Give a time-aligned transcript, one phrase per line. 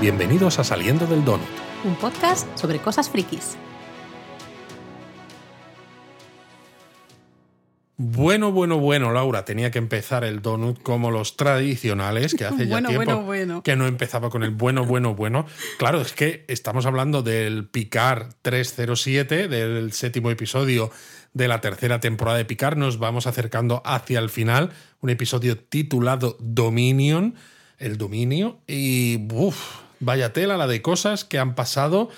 [0.00, 1.46] Bienvenidos a Saliendo del Donut.
[1.84, 3.58] Un podcast sobre cosas frikis.
[7.98, 12.76] Bueno, bueno, bueno, Laura, tenía que empezar el donut como los tradicionales, que hace ya
[12.76, 13.62] Bueno, tiempo bueno, bueno.
[13.62, 15.44] que no empezaba con el bueno, bueno, bueno.
[15.78, 20.90] Claro, es que estamos hablando del Picar 307, del séptimo episodio
[21.34, 22.78] de la tercera temporada de Picar.
[22.78, 24.70] Nos vamos acercando hacia el final,
[25.02, 27.34] un episodio titulado Dominion,
[27.76, 32.08] el dominio, y uff, vaya tela la de cosas que han pasado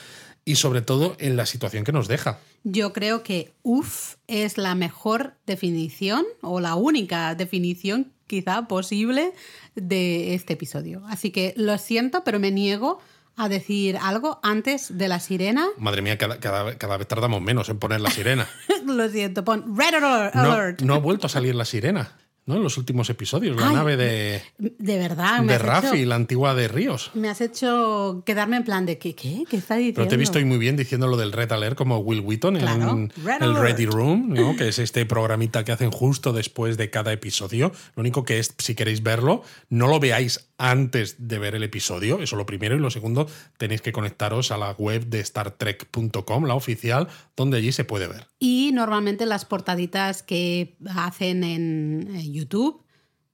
[0.45, 2.39] y sobre todo en la situación que nos deja.
[2.65, 9.33] Yo creo que UF es la mejor definición o la única definición quizá posible
[9.75, 11.03] de este episodio.
[11.09, 12.99] Así que lo siento, pero me niego
[13.37, 15.67] a decir algo antes de la sirena.
[15.79, 18.49] Madre mía, cada, cada- cada vez tardamos menos en poner la sirena.
[18.87, 20.35] lo siento, pon Red Alert.
[20.35, 20.81] No, alert.
[20.83, 22.57] no ha vuelto a salir la sirena, ¿no?
[22.57, 26.55] En los últimos episodios, la Ay, nave de, De verdad, de Rafi, hecho, la antigua
[26.55, 27.11] de Ríos.
[27.15, 29.15] me has hecho quedarme en plan de ¿qué?
[29.15, 29.97] ¿Qué, ¿Qué está diciendo?
[29.97, 32.91] Pero te he visto muy bien diciendo lo del Red Alert como Will Wheaton Claro,
[32.91, 33.55] en Red el.
[33.55, 34.57] Ready Room, ¿no?
[34.57, 37.73] que es este programita que hacen justo después de cada episodio.
[37.95, 42.21] Lo único que es, si queréis verlo, no lo veáis antes de ver el episodio,
[42.23, 42.77] eso lo primero.
[42.77, 43.27] Y lo segundo,
[43.59, 48.29] tenéis que conectaros a la web de StarTrek.com, la oficial, donde allí se puede ver.
[48.39, 52.83] Y normalmente las portaditas que hacen en YouTube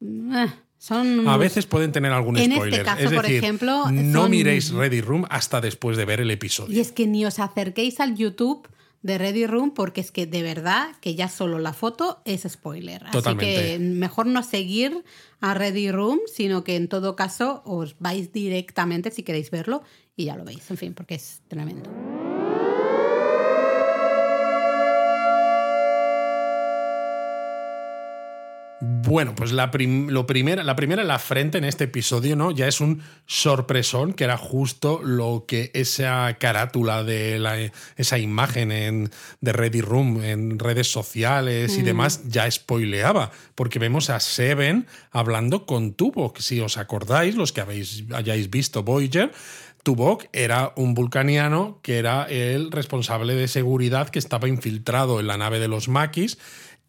[0.01, 0.47] eh,
[0.79, 1.27] son...
[1.29, 2.85] A veces pueden tener algún En este spoiler.
[2.85, 6.31] caso, es por decir, ejemplo, no son- miréis Ready Room hasta después de ver el
[6.31, 6.77] episodio.
[6.77, 8.69] Y es que ni os acerquéis al YouTube
[9.03, 13.03] de Ready Room porque es que de verdad que ya solo la foto es spoiler.
[13.13, 13.57] Totalmente.
[13.57, 15.05] Así que mejor no seguir
[15.41, 19.83] a Ready Room, sino que en todo caso os vais directamente si queréis verlo
[20.17, 22.18] y ya lo veis, en fin, porque es tremendo.
[29.09, 32.51] Bueno, pues la, prim- lo primera, la primera en la frente en este episodio, ¿no?
[32.51, 37.57] Ya es un sorpresón, que era justo lo que esa carátula de la-
[37.97, 39.11] esa imagen en,
[39.41, 43.31] de Ready Room en redes sociales y demás ya spoileaba.
[43.55, 46.39] Porque vemos a Seven hablando con Tuvok.
[46.39, 49.33] Si os acordáis, los que habéis, hayáis visto Voyager,
[49.85, 55.39] Tuvok era un vulcaniano que era el responsable de seguridad que estaba infiltrado en la
[55.39, 56.37] nave de los Maquis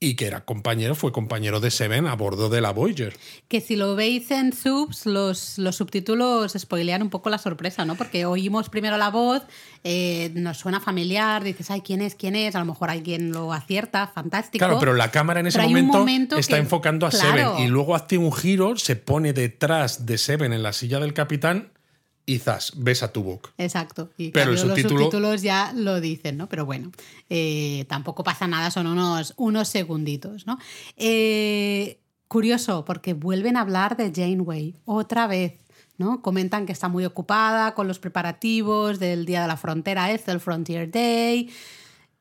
[0.01, 3.17] y que era compañero, fue compañero de Seven a bordo de la Voyager.
[3.49, 7.95] Que si lo veis en subs, los, los subtítulos spoilean un poco la sorpresa, ¿no?
[7.95, 9.43] Porque oímos primero la voz,
[9.83, 12.15] eh, nos suena familiar, dices, ay, ¿quién es?
[12.15, 12.55] ¿Quién es?
[12.55, 14.63] A lo mejor alguien lo acierta, fantástico.
[14.63, 17.55] Claro, pero la cámara en ese momento, momento está que- enfocando a claro.
[17.55, 21.13] Seven y luego hace un giro, se pone detrás de Seven en la silla del
[21.13, 21.71] capitán
[22.29, 23.49] y zas, ves a Tuvok.
[23.57, 24.09] Exacto.
[24.17, 26.47] Y Pero el subtítulo- los subtítulos ya lo dicen, ¿no?
[26.47, 26.91] Pero bueno,
[27.29, 30.57] eh, tampoco pasa nada, son unos, unos segunditos, ¿no?
[30.97, 35.53] Eh, curioso, porque vuelven a hablar de Janeway otra vez.
[35.97, 36.21] ¿no?
[36.21, 40.39] Comentan que está muy ocupada con los preparativos del Día de la Frontera, es el
[40.39, 41.49] Frontier Day.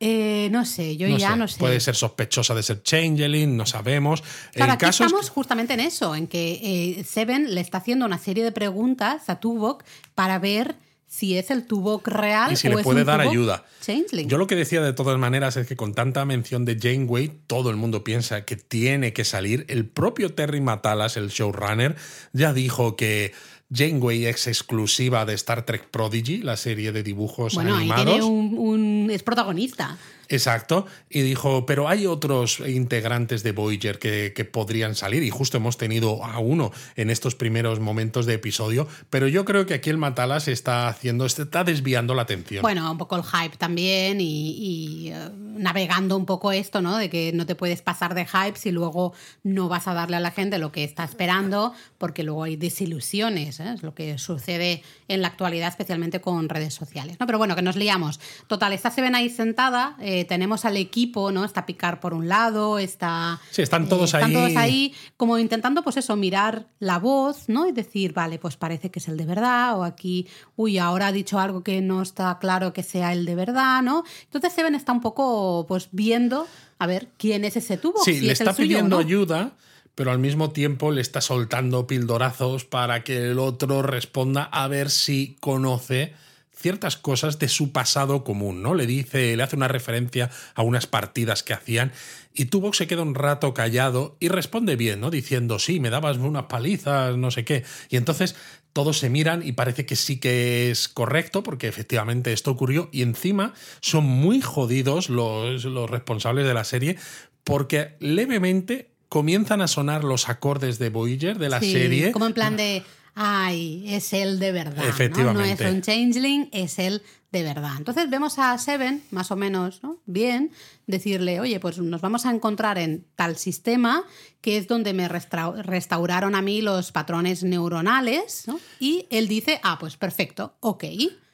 [0.01, 1.59] Eh, no sé, yo No ya sé, no sé.
[1.59, 4.23] Puede ser sospechosa de ser Changeling, no sabemos.
[4.53, 6.61] Claro, el aquí estamos justamente en eso, en que
[7.01, 9.83] eh, Seven le está haciendo una serie de preguntas a Tuvok
[10.15, 10.77] para ver
[11.09, 13.65] si es el Tuvok real Y si o le es puede un dar ayuda.
[13.81, 14.29] Changeling.
[14.29, 17.71] Yo lo que decía de todas maneras es que con tanta mención de Janeway, todo
[17.71, 19.65] el mundo piensa que tiene que salir.
[19.69, 21.97] El propio Terry Matalas, el showrunner,
[22.33, 23.33] ya dijo que
[23.71, 28.05] Janeway es exclusiva de Star Trek Prodigy, la serie de dibujos bueno, ahí animados.
[28.07, 29.99] tiene un, un- es protagonista.
[30.29, 30.87] Exacto.
[31.09, 35.23] Y dijo, pero hay otros integrantes de Voyager que, que podrían salir.
[35.23, 38.87] Y justo hemos tenido a uno en estos primeros momentos de episodio.
[39.11, 42.63] Pero yo creo que aquí el Matalas está haciendo, está desviando la atención.
[42.63, 46.97] Bueno, un poco el hype también y, y, eh, navegando un poco esto, ¿no?
[46.97, 49.13] De que no te puedes pasar de hype si luego
[49.43, 53.61] no vas a darle a la gente lo que está esperando, porque luego hay desilusiones,
[53.61, 53.73] ¿eh?
[53.75, 57.27] es lo que sucede en la actualidad, especialmente con redes sociales, ¿no?
[57.27, 58.21] Pero bueno, que nos liamos.
[58.47, 61.45] Total, esta se ven ahí sentada, eh, tenemos al equipo, ¿no?
[61.45, 63.41] Está Picar por un lado, está...
[63.51, 64.33] Sí, están todos están ahí.
[64.33, 67.67] todos ahí como intentando, pues eso, mirar la voz, ¿no?
[67.67, 70.27] Y decir, vale, pues parece que es el de verdad, o aquí,
[70.57, 74.05] uy, ahora ha dicho algo que no está claro que sea el de verdad, ¿no?
[74.25, 76.47] Entonces Seven está un poco, pues, viendo
[76.79, 78.03] a ver quién es ese tubo.
[78.05, 79.03] Sí, si le es el está suyo pidiendo no.
[79.03, 79.53] ayuda,
[79.95, 84.91] pero al mismo tiempo le está soltando pildorazos para que el otro responda a ver
[84.91, 86.15] si conoce
[86.59, 88.75] ciertas cosas de su pasado común, ¿no?
[88.75, 91.93] Le dice, le hace una referencia a unas partidas que hacían
[92.35, 95.11] y Tuvok se queda un rato callado y responde bien, ¿no?
[95.11, 97.65] Diciendo, sí, me dabas unas palizas, no sé qué.
[97.91, 98.37] Y entonces
[98.73, 103.03] todos se miran y parece que sí que es correcto porque efectivamente esto ocurrió y
[103.03, 106.97] encima son muy jodidos los, los responsables de la serie
[107.45, 112.13] porque levemente comienzan a sonar los acordes de Voyager de la Sí, serie.
[112.13, 112.83] Como en plan de,
[113.21, 114.77] ay, es él de verdad.
[114.77, 114.83] ¿no?
[114.85, 115.65] No, Efectivamente.
[115.65, 117.73] es un changeling, es él de verdad.
[117.77, 119.99] Entonces vemos a Seven, más o menos, ¿no?
[120.07, 120.53] bien,
[120.87, 124.05] decirle, oye, pues nos vamos a encontrar en tal sistema,
[124.41, 128.61] que es donde me restauraron a mí los patrones neuronales, ¿no?
[128.79, 130.85] Y él dice, ah, pues perfecto, ok.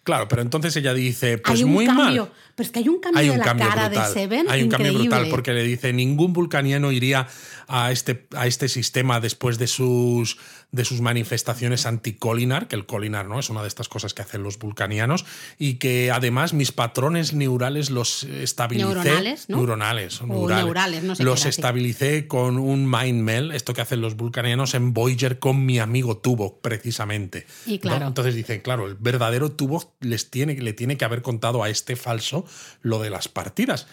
[0.04, 2.32] Claro, pero entonces ella dice, pues hay un muy cambio, mal.
[2.54, 4.06] pero es que hay un cambio Hay de un la cambio cara brutal.
[4.08, 7.26] de Seven Hay un cambio brutal porque le dice ningún vulcaniano iría
[7.68, 10.36] a este, a este sistema después de sus,
[10.74, 14.42] de sus manifestaciones anti-Colinar, que el Colinar no es una de estas cosas que hacen
[14.42, 15.24] los vulcanianos,
[15.56, 18.86] y que además mis patrones neurales los estabilicé.
[18.86, 19.58] Neuronales, ¿no?
[19.58, 20.64] Neuronales, O neurales.
[20.64, 24.74] neurales, no sé qué Los estabilicé con un mind meld, esto que hacen los vulcanianos
[24.74, 27.46] en Voyager con mi amigo Tuvok, precisamente.
[27.66, 28.00] Y claro.
[28.00, 28.08] ¿no?
[28.08, 31.94] Entonces dicen, claro, el verdadero Tuvok les tiene, le tiene que haber contado a este
[31.94, 32.44] falso
[32.82, 33.86] lo de las partidas.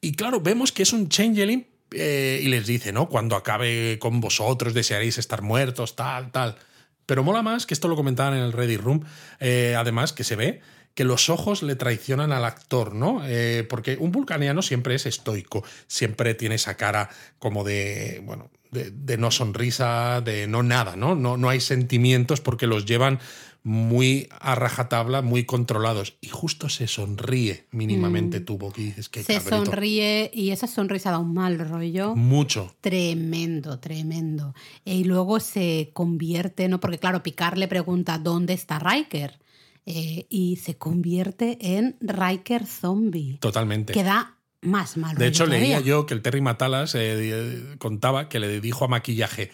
[0.00, 3.08] Y claro, vemos que es un changeling eh, y les dice, ¿no?
[3.08, 6.56] Cuando acabe con vosotros desearéis estar muertos, tal, tal.
[7.06, 9.04] Pero mola más que esto lo comentaban en el Ready Room,
[9.40, 10.60] eh, además que se ve
[10.94, 13.22] que los ojos le traicionan al actor, ¿no?
[13.24, 17.08] Eh, porque un vulcaniano siempre es estoico, siempre tiene esa cara
[17.38, 21.14] como de, bueno, de, de no sonrisa, de no nada, ¿no?
[21.14, 21.36] ¿no?
[21.36, 23.20] No hay sentimientos porque los llevan
[23.64, 26.16] muy a rajatabla, muy controlados.
[26.20, 29.24] Y justo se sonríe mínimamente tuvo que dices que Mm.
[29.24, 32.16] Se sonríe y esa sonrisa da un mal rollo.
[32.16, 32.74] Mucho.
[32.80, 34.54] Tremendo, tremendo.
[34.84, 36.80] Y luego se convierte, ¿no?
[36.80, 39.38] Porque claro, Picard le pregunta ¿dónde está Riker?
[39.86, 43.38] Eh, y se convierte en Riker zombie.
[43.40, 43.92] Totalmente.
[43.92, 45.60] Que da más mal De rollo hecho, todavía.
[45.66, 49.50] leía yo que el Terry Matalas eh, eh, contaba que le dijo a maquillaje.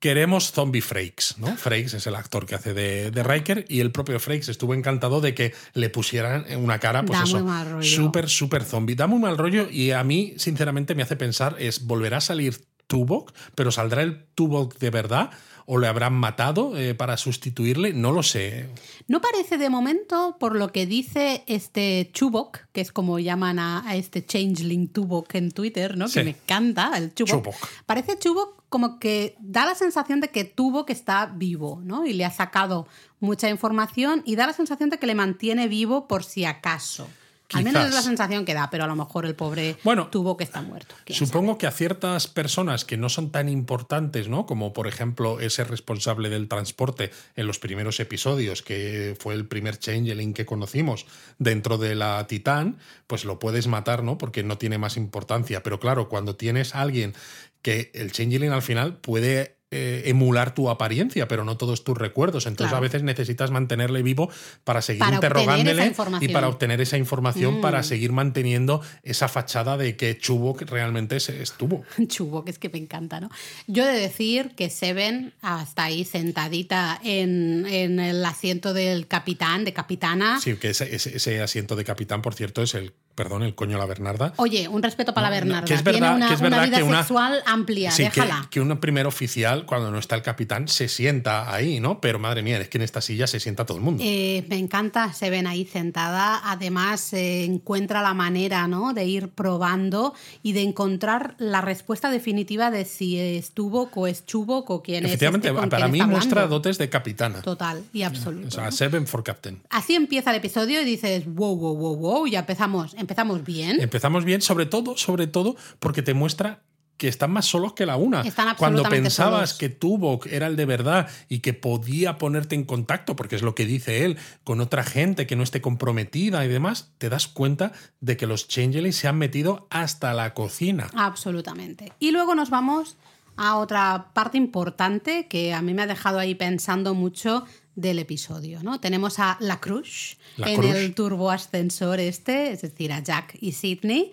[0.00, 1.56] Queremos Zombie Frakes, ¿no?
[1.56, 5.20] Frakes es el actor que hace de, de Riker y el propio Frakes estuvo encantado
[5.20, 8.94] de que le pusieran una cara, pues Da eso, súper, súper zombie.
[8.94, 12.64] Da muy mal rollo y a mí, sinceramente, me hace pensar es, ¿volverá a salir
[12.86, 13.32] Tuvok?
[13.54, 15.30] ¿Pero saldrá el Tuvok de verdad?
[15.66, 17.92] ¿O le habrán matado eh, para sustituirle?
[17.92, 18.70] No lo sé.
[19.06, 23.86] No parece de momento, por lo que dice este Chubok, que es como llaman a,
[23.86, 26.08] a este changeling Tubok en Twitter, ¿no?
[26.08, 26.20] Sí.
[26.20, 27.44] Que me encanta, el Chubok.
[27.44, 27.56] Chubok.
[27.84, 32.04] Parece Chubok como que da la sensación de que Tubok está vivo, ¿no?
[32.04, 32.86] Y le ha sacado
[33.20, 37.08] mucha información y da la sensación de que le mantiene vivo por si acaso.
[37.54, 40.42] Al menos es la sensación que da, pero a lo mejor el pobre Bueno, Tubok
[40.42, 40.94] está muerto.
[41.04, 44.46] ¿Quién Supongo que a ciertas personas que no son tan importantes, ¿no?
[44.46, 49.78] Como por ejemplo ese responsable del transporte en los primeros episodios, que fue el primer
[49.78, 51.06] changeling que conocimos
[51.38, 54.18] dentro de la Titán, pues lo puedes matar, ¿no?
[54.18, 55.62] Porque no tiene más importancia.
[55.62, 57.14] Pero claro, cuando tienes a alguien
[57.62, 62.46] que el changeling al final puede eh, emular tu apariencia, pero no todos tus recuerdos.
[62.46, 62.78] Entonces Claro.
[62.78, 64.30] a veces necesitas mantenerle vivo
[64.64, 67.60] para seguir Para interrogándole y para obtener esa información Mm.
[67.60, 71.84] para seguir manteniendo esa fachada de que Chubok realmente se estuvo.
[72.08, 73.30] Chubok, es que me encanta, ¿no?
[73.66, 79.64] Yo he de decir que Seven, hasta ahí sentadita en, en el asiento del capitán,
[79.64, 80.40] de capitana.
[80.40, 83.76] Sí, que ese, ese- ese asiento de capitán, por cierto, es el, perdón, el coño
[83.76, 84.32] la Bernarda.
[84.36, 85.66] Oye, un respeto para No, la Bernarda.
[85.66, 88.46] que es Tiene una, que es una verdad vida que una- sexual amplia, Sí, déjala.
[88.50, 92.00] que un primer oficial, cuando no está el capitán, se sienta ahí, ¿no?
[92.00, 94.02] Pero madre mía, es que en esta silla se sienta todo el mundo.
[94.06, 96.40] Eh, me encanta, se ven ahí sentada.
[96.44, 98.92] Además, eh, encuentra la manera ¿no?
[98.94, 104.24] de ir probando y de encontrar la respuesta definitiva de si es Tubok o es
[104.26, 105.52] Chubok o quién Efectivamente, es.
[105.52, 107.42] este con para mí muestra dotes de capitana.
[107.42, 108.48] Total y absoluto.
[108.48, 108.70] O sea.
[108.70, 109.60] Seven for Captain.
[109.70, 113.80] Así empieza el episodio y dices, wow, wow, wow, wow, ya empezamos, empezamos bien.
[113.80, 116.62] Empezamos bien, sobre todo, sobre todo, porque te muestra
[116.98, 118.22] que están más solos que la una.
[118.22, 119.58] Están Cuando pensabas solos.
[119.58, 123.54] que Tuvok era el de verdad y que podía ponerte en contacto, porque es lo
[123.54, 127.72] que dice él, con otra gente que no esté comprometida y demás, te das cuenta
[128.00, 130.88] de que los Changelings se han metido hasta la cocina.
[130.94, 131.92] Absolutamente.
[132.00, 132.96] Y luego nos vamos
[133.36, 137.46] a otra parte importante que a mí me ha dejado ahí pensando mucho
[137.78, 138.80] del episodio, ¿no?
[138.80, 140.74] Tenemos a La Cruz La en Cruz.
[140.74, 144.10] el turboascensor este, es decir, a Jack y Sidney.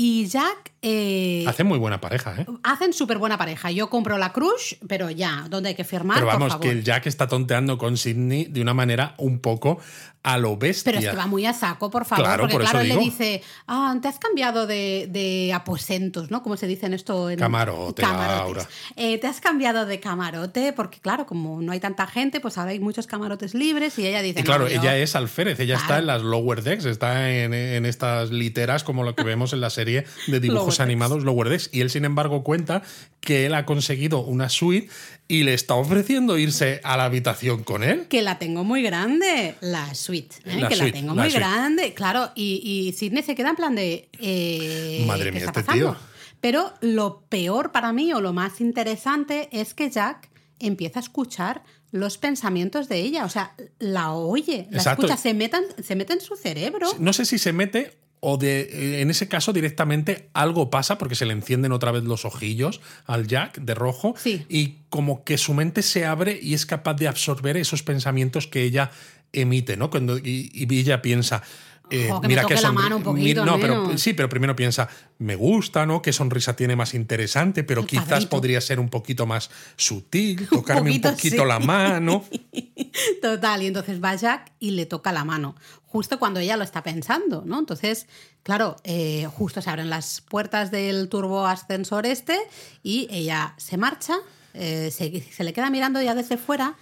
[0.00, 2.46] Y Jack eh, Hace muy buena pareja, ¿eh?
[2.62, 3.72] hacen súper buena pareja.
[3.72, 6.18] Yo compro la Cruz, pero ya, ¿dónde hay que firmar?
[6.18, 6.62] Pero Por vamos, favor.
[6.64, 9.80] que el Jack está tonteando con Sidney de una manera un poco
[10.22, 10.92] a lo bestia.
[10.92, 12.24] Pero es que va muy a saco, por favor.
[12.24, 16.44] Claro, porque por claro, él le dice, ah, te has cambiado de, de aposentos, ¿no?
[16.44, 17.28] ¿Cómo se dice en esto?
[17.30, 18.02] En Camarote.
[18.02, 18.68] Laura.
[18.94, 22.70] Eh, te has cambiado de camarote, porque claro, como no hay tanta gente, pues ahora
[22.70, 25.76] hay muchos camarotes libres y ella dice, Y claro, no, yo- ella es alférez, ella
[25.76, 29.60] está en las lower decks, está en, en estas literas como lo que vemos en
[29.60, 31.70] la serie de dibujos animados lower decks.
[31.72, 32.82] Y él, sin embargo, cuenta
[33.20, 34.88] que él ha conseguido una suite
[35.26, 38.06] y le está ofreciendo irse a la habitación con él.
[38.08, 40.36] Que la tengo muy grande, la suite.
[40.44, 40.60] ¿eh?
[40.60, 41.38] La que suite, la tengo la muy suite.
[41.46, 42.30] grande, claro.
[42.34, 44.08] Y, y Sidney se queda en plan de.
[44.20, 45.96] eh, Madre ¿qué mía, este tío.
[46.40, 50.30] Pero lo peor para mí, o lo más interesante, es que Jack
[50.60, 53.24] empieza a escuchar los pensamientos de ella.
[53.24, 56.86] O sea, la oye, la escucha, se, metan, se mete en su cerebro.
[57.00, 61.14] No sé si se mete o de, eh, en ese caso directamente algo pasa porque
[61.14, 64.14] se le encienden otra vez los ojillos al Jack de rojo
[64.48, 68.62] y como que su mente se abre y es capaz de absorber esos pensamientos que
[68.62, 68.90] ella
[69.32, 69.90] emite, ¿no?
[69.90, 71.42] Cuando, y, y ella piensa,
[71.90, 75.86] eh, mira que la mano un poquito, no, pero sí, pero primero piensa, me gusta,
[75.86, 76.02] ¿no?
[76.02, 81.00] Qué sonrisa tiene más interesante, pero quizás podría ser un poquito más sutil, tocarme un,
[81.00, 82.24] poquito la mano.
[83.22, 85.54] Total, y entonces va Jack y le toca la mano,
[85.86, 87.58] justo cuando ella lo está pensando, ¿no?
[87.58, 88.06] Entonces,
[88.42, 92.38] claro, eh, justo se abren las puertas del turbo ascensor este
[92.82, 94.16] y ella se marcha,
[94.54, 96.76] eh, se, se le queda mirando ya desde fuera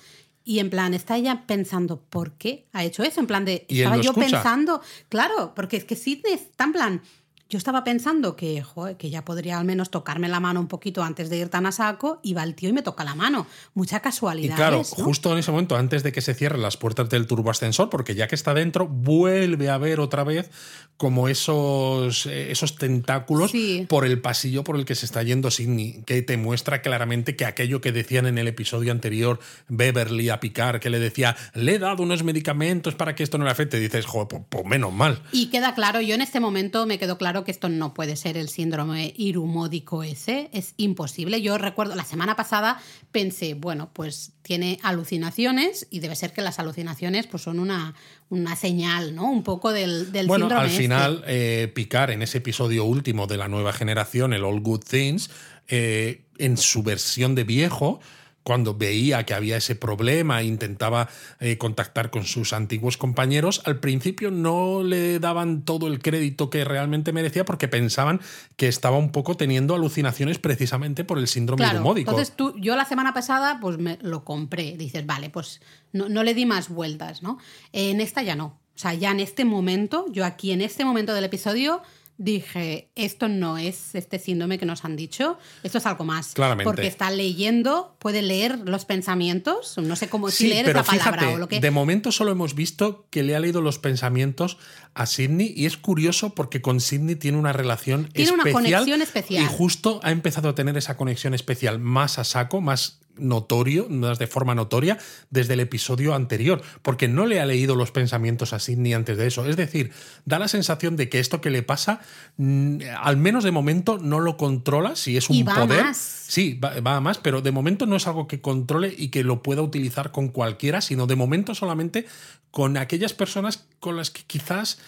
[0.49, 3.19] y en plan, está ella pensando, ¿por qué ha hecho eso?
[3.19, 7.03] En plan de, estaba yo pensando, claro, porque es que Sidney está en plan,
[7.49, 8.65] yo estaba pensando que,
[8.99, 11.73] que ya podría al menos tocarme la mano un poquito antes de ir tan a
[11.73, 13.47] saco y va el tío y me toca la mano.
[13.75, 14.55] Mucha casualidad.
[14.55, 17.89] Y claro, justo en ese momento, antes de que se cierren las puertas del turboascensor,
[17.89, 20.51] porque ya que está dentro, vuelve a ver otra vez
[20.97, 23.53] como esos, eh, esos tentáculos
[23.89, 27.45] por el pasillo por el que se está yendo Sidney, que te muestra claramente que
[27.45, 29.39] aquello que decían en el episodio anterior
[29.69, 33.45] Beverly a Picar, que le decía, le he dado unos medicamentos para que esto no
[33.45, 35.23] le afecte, dices, joder, pues, pues menos mal.
[35.33, 38.37] Y queda claro, yo en este momento me quedo claro que esto no puede ser
[38.37, 41.43] el síndrome irumódico ese, es imposible.
[41.43, 42.81] Yo recuerdo, la semana pasada
[43.13, 47.95] pensé, bueno, pues tiene alucinaciones y debe ser que las alucinaciones pues son una,
[48.29, 49.31] una señal, ¿no?
[49.31, 50.79] Un poco del, del bueno, al este.
[50.79, 55.31] final, eh, Picar en ese episodio último de la nueva generación, el All Good Things,
[55.69, 58.01] eh, en su versión de viejo,
[58.47, 61.09] cuando veía que había ese problema e intentaba
[61.41, 66.65] eh, contactar con sus antiguos compañeros, al principio no le daban todo el crédito que
[66.65, 68.21] realmente merecía porque pensaban
[68.55, 72.13] que estaba un poco teniendo alucinaciones precisamente por el síndrome claro, neumódico.
[72.13, 75.61] Entonces tú, yo la semana pasada pues me lo compré, dices, vale, pues
[75.93, 77.39] no, no le di más vueltas, ¿no?
[77.73, 78.61] En esta ya no.
[78.77, 81.83] O sea, ya en este momento, yo aquí en este momento del episodio
[82.19, 86.33] dije, esto no es este síndrome que nos han dicho, esto es algo más.
[86.33, 86.65] Claramente.
[86.65, 91.39] Porque está leyendo, puede leer los pensamientos, no sé cómo si leer esa palabra o
[91.39, 91.61] lo que.
[91.61, 94.59] De momento solo hemos visto que le ha leído los pensamientos
[94.95, 98.45] a Sidney y es curioso porque con Sidney tiene una relación tiene especial.
[98.45, 99.45] una conexión especial.
[99.45, 104.27] Y justo ha empezado a tener esa conexión especial más a saco, más notorio, de
[104.27, 104.99] forma notoria,
[105.31, 109.27] desde el episodio anterior, porque no le ha leído los pensamientos a Sidney antes de
[109.27, 109.47] eso.
[109.47, 109.93] Es decir,
[110.25, 112.01] da la sensación de que esto que le pasa,
[112.37, 115.81] mm, al menos de momento, no lo controla, si es un y va poder.
[115.81, 115.97] A más.
[115.97, 119.25] Sí, va, va, a más, pero de momento no es algo que controle y que
[119.25, 122.07] lo pueda utilizar con cualquiera, sino de momento solamente
[122.51, 124.79] con aquellas personas con las que quizás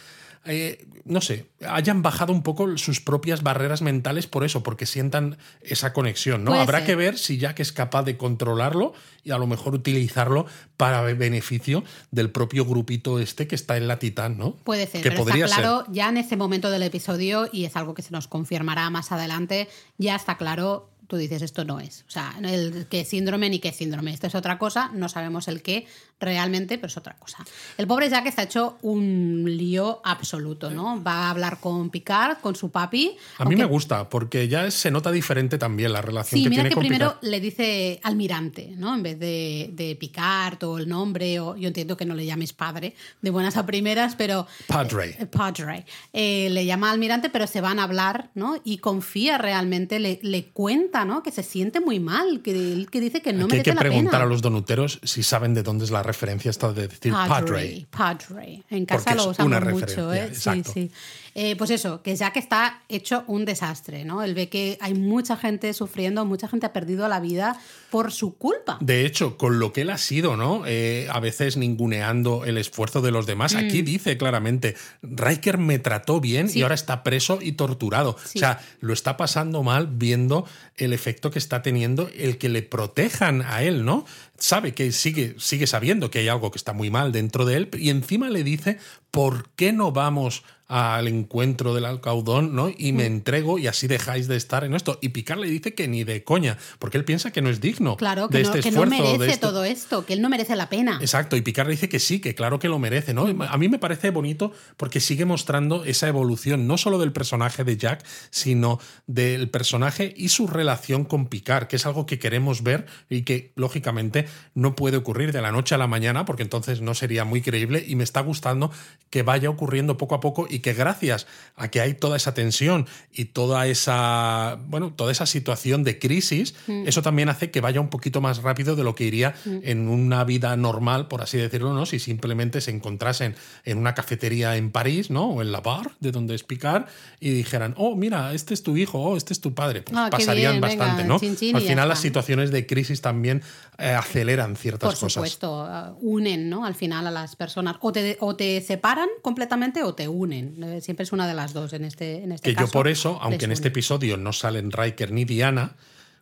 [0.44, 5.38] eh, no sé, hayan bajado un poco sus propias barreras mentales por eso, porque sientan
[5.62, 6.54] esa conexión, ¿no?
[6.54, 8.92] Habrá que ver si Jack es capaz de controlarlo
[9.24, 13.98] y a lo mejor utilizarlo para beneficio del propio grupito este que está en la
[13.98, 14.56] Titán, ¿no?
[14.56, 15.94] Puede ser, que pero podría está claro, ser.
[15.94, 19.68] ya en este momento del episodio, y es algo que se nos confirmará más adelante,
[19.96, 22.04] ya está claro tú dices esto no es.
[22.06, 24.12] O sea, el qué síndrome ni qué síndrome.
[24.12, 25.86] Esto es otra cosa, no sabemos el qué
[26.20, 27.44] realmente, pero es otra cosa.
[27.76, 31.02] El pobre Jack está hecho un lío absoluto, ¿no?
[31.02, 33.16] Va a hablar con Picard, con su papi.
[33.38, 36.62] A mí me gusta, porque ya se nota diferente también la relación sí, que mira
[36.62, 37.30] tiene que con primero Picard.
[37.30, 38.94] le dice almirante, ¿no?
[38.94, 42.52] En vez de, de Picard o el nombre, o yo entiendo que no le llames
[42.52, 44.46] padre de buenas a primeras, pero...
[44.66, 45.16] Padre.
[45.18, 45.84] Eh, padre.
[46.12, 48.60] Eh, le llama almirante, pero se van a hablar, ¿no?
[48.64, 51.22] Y confía realmente, le, le cuenta, ¿no?
[51.22, 53.80] Que se siente muy mal, que, que dice que no Aquí hay merece que la
[53.80, 54.24] preguntar pena.
[54.24, 57.86] a los donuteros si saben de dónde es la referencia esta de decir padre.
[57.90, 58.24] Padre.
[58.28, 58.62] padre.
[58.70, 60.24] En casa Porque lo usamos mucho, ¿eh?
[60.24, 60.72] exacto.
[60.72, 60.92] Sí, sí.
[61.40, 64.24] Eh, pues eso, que Jack está hecho un desastre, ¿no?
[64.24, 67.56] Él ve que hay mucha gente sufriendo, mucha gente ha perdido la vida
[67.90, 68.76] por su culpa.
[68.80, 70.64] De hecho, con lo que él ha sido, ¿no?
[70.66, 73.54] Eh, a veces ninguneando el esfuerzo de los demás.
[73.54, 73.58] Mm.
[73.58, 76.58] Aquí dice claramente, Riker me trató bien Sí.
[76.58, 78.16] y ahora está preso y torturado.
[78.24, 78.38] Sí.
[78.38, 82.62] O sea, lo está pasando mal viendo el efecto que está teniendo el que le
[82.62, 84.04] protejan a él, ¿no?
[84.38, 87.68] Sabe que sigue, sigue sabiendo que hay algo que está muy mal dentro de él
[87.78, 88.78] y encima le dice,
[89.12, 92.70] ¿por qué no vamos al encuentro del alcaudón, ¿no?
[92.76, 94.98] Y me entrego y así dejáis de estar en esto.
[95.00, 97.96] Y Picard le dice que ni de coña, porque él piensa que no es digno
[97.96, 99.02] Claro, que, de no, este que no esfuerzo.
[99.04, 99.48] merece de esto.
[99.48, 100.98] todo esto, que él no merece la pena.
[101.00, 103.26] Exacto, y Picard le dice que sí, que claro que lo merece, ¿no?
[103.48, 107.76] A mí me parece bonito porque sigue mostrando esa evolución, no solo del personaje de
[107.78, 112.84] Jack, sino del personaje y su relación con Picard, que es algo que queremos ver
[113.08, 116.94] y que, lógicamente, no puede ocurrir de la noche a la mañana, porque entonces no
[116.94, 118.70] sería muy creíble, y me está gustando
[119.08, 122.34] que vaya ocurriendo poco a poco y Y que gracias a que hay toda esa
[122.34, 126.86] tensión y toda esa, bueno, toda esa situación de crisis, Mm.
[126.88, 130.24] eso también hace que vaya un poquito más rápido de lo que iría en una
[130.24, 131.86] vida normal, por así decirlo, ¿no?
[131.86, 135.30] Si simplemente se encontrasen en una cafetería en París, ¿no?
[135.30, 136.86] O en la bar, de donde es picar,
[137.20, 139.82] y dijeran, oh, mira, este es tu hijo, oh, este es tu padre.
[139.82, 141.18] Pues Ah, pasarían bien, venga, bastante, ¿no?
[141.20, 143.42] chin, chin, Al final las situaciones de crisis también
[143.78, 145.12] eh, aceleran ciertas Por cosas.
[145.12, 146.64] supuesto, uh, unen, ¿no?
[146.64, 147.76] Al final a las personas.
[147.80, 150.47] O te, o te separan completamente o te unen.
[150.62, 152.66] Eh, Siempre es una de las dos en este, en este Que caso.
[152.66, 155.72] yo por eso, aunque en este episodio no salen Riker ni Diana,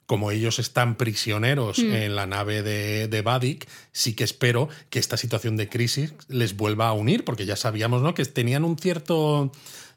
[0.07, 1.93] como ellos están prisioneros Mm.
[1.95, 6.57] en la nave de, de Vadik, sí que espero que esta situación de crisis les
[6.57, 8.15] vuelva a unir, porque ya sabíamos ¿no?
[8.15, 9.51] que tenían un cierto...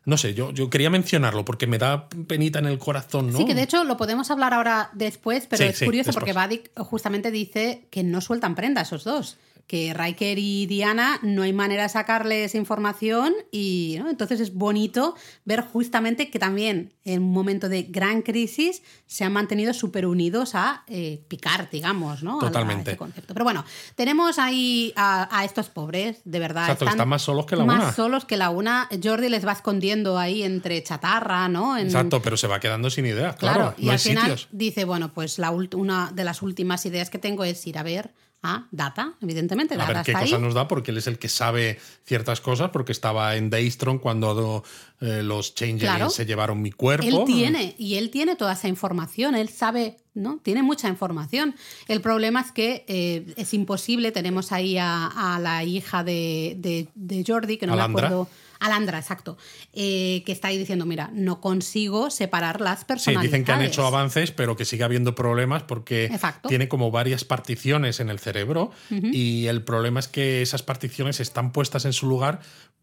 [0.06, 3.38] No sé, yo, yo quería mencionarlo porque me da penita en el corazón, ¿no?
[3.38, 6.72] Sí, que de hecho lo podemos hablar ahora después, pero Sí, es curioso porque Vadik
[6.80, 9.38] justamente dice que no sueltan prenda esos dos.
[9.70, 14.10] Que Riker y Diana no hay manera de sacarles información y ¿no?
[14.10, 15.14] entonces es bonito
[15.46, 20.56] ver justamente que también en un momento de gran crisis se han mantenido súper unidos
[20.56, 22.40] a eh, picar, digamos, ¿no?
[22.40, 22.98] A la- a Totalmente.
[22.98, 23.36] concepto.
[23.36, 26.64] Pero bueno, tenemos ahí a, a estos pobres, de verdad.
[26.64, 27.94] Exacto, están más solos que la más una.
[27.94, 28.90] solos que la una.
[29.04, 31.78] Jordi les va escondiendo ahí entre chatarra, ¿no?
[31.78, 33.60] En- Exacto, pero se va quedando sin ideas, claro.
[33.60, 34.48] Claro, y no al final sitios.
[34.52, 37.84] dice, bueno, pues la ult- una de las últimas ideas que tengo es ir a
[37.84, 38.12] ver
[38.42, 39.76] a Data, evidentemente.
[39.76, 40.42] A Data ver qué está cosa ahí.
[40.42, 44.64] nos da, porque él es el que sabe ciertas cosas, porque estaba en Daystrom cuando
[45.02, 46.10] eh, los Changelings Claro.
[46.10, 47.06] se llevaron mi cuerpo.
[47.06, 50.40] Él tiene, y él tiene toda esa información, él sabe, ¿no?
[50.42, 51.54] Tiene mucha información.
[51.88, 56.88] El problema es que eh, es imposible, tenemos ahí a, a la hija de, de,
[56.96, 58.02] de Jordi, que no Alandra.
[58.02, 58.30] me acuerdo.
[58.60, 59.38] Alandra, exacto.
[59.74, 63.32] eh, que está ahí diciendo, mira, no consigo separar las Sí, personalidades.
[63.32, 66.50] dicen que han hecho avances, pero que sigue habiendo problemas porque Exacto.
[66.50, 71.52] tiene como varias particiones en el cerebro y el problema es que esas particiones están
[71.52, 72.40] puestas en su lugar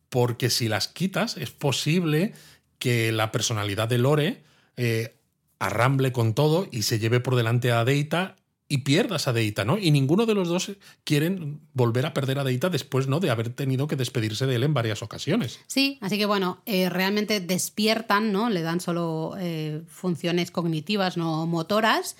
[0.09, 2.33] porque si las quitas es posible
[2.79, 4.43] que la personalidad de Lore
[4.77, 5.17] eh,
[5.59, 8.37] arramble con todo y se lleve por delante a Deita
[8.69, 9.79] y pierdas a Deita, ¿no?
[9.79, 10.73] Y ninguno de los dos
[11.05, 13.21] quieren volver a perder a Deita después, ¿no?
[13.21, 15.61] De haber tenido que despedirse de él en varias ocasiones.
[15.67, 18.51] Sí, así que bueno, eh, realmente despiertan, ¿no?
[18.51, 22.17] Le dan solo eh, funciones cognitivas, no motoras.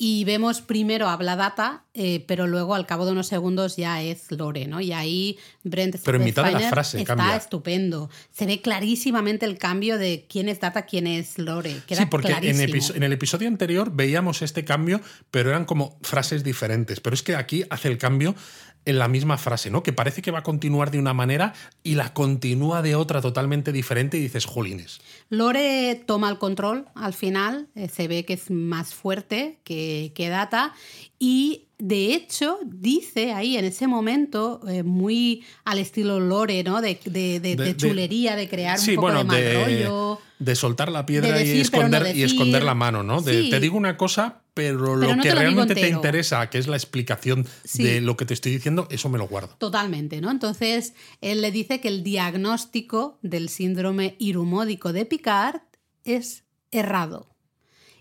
[0.00, 4.30] Y vemos primero habla Data, eh, pero luego al cabo de unos segundos ya es
[4.30, 4.80] Lore, ¿no?
[4.80, 7.34] Y ahí Brent Pero en mitad de la frase está cambia.
[7.34, 8.08] estupendo.
[8.30, 11.82] Se ve clarísimamente el cambio de quién es Data, quién es Lore.
[11.88, 15.00] Queda Sí, porque en el episodio anterior veíamos este cambio,
[15.32, 17.00] pero eran como frases diferentes.
[17.00, 18.36] Pero es que aquí hace el cambio
[18.84, 19.82] en la misma frase, ¿no?
[19.82, 23.70] Que parece que va a continuar de una manera y la continúa de otra totalmente
[23.72, 25.00] diferente y dices, jolines.
[25.28, 30.28] Lore toma el control al final, eh, se ve que es más fuerte que, que
[30.30, 30.72] Data
[31.18, 36.80] y de hecho dice ahí en ese momento, eh, muy al estilo Lore, ¿no?
[36.80, 40.20] De, de- chulería, de crear Sí, un poco bueno, de mal rollo.
[40.38, 43.20] de soltar la piedra y, no esconder, y esconder la mano, ¿no?
[43.20, 43.50] De, Sí.
[43.50, 46.50] Te digo una cosa, pero, Pero lo no que te lo digo realmente te interesa,
[46.50, 47.84] que es la explicación Sí.
[47.84, 49.54] de lo que te estoy diciendo, eso me lo guardo.
[49.58, 50.32] Totalmente, ¿no?
[50.32, 55.60] Entonces, él le dice que el diagnóstico del síndrome irumódico de Picard
[56.04, 56.42] es
[56.72, 57.28] errado.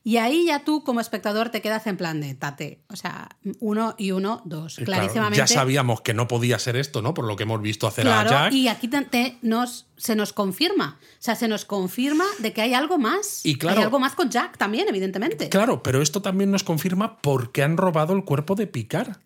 [0.08, 2.80] Y ahí ya tú, como espectador, te quedas en plan de tate.
[2.88, 3.28] O sea,
[3.60, 4.80] uno y uno, dos.
[4.80, 5.38] Y claro, Clarísimamente.
[5.40, 7.14] ya sabíamos que no podía ser esto, ¿no?
[7.14, 8.54] Por lo que hemos visto hacer Claro, a Jack.
[8.54, 10.98] y aquí te- te- nos, se nos confirma.
[11.02, 13.46] O sea, se nos confirma de que hay algo más.
[13.46, 15.50] Y claro- hay algo más con Jack también, evidentemente.
[15.50, 19.18] Claro, pero esto también nos confirma por qué han robado el cuerpo de Picard.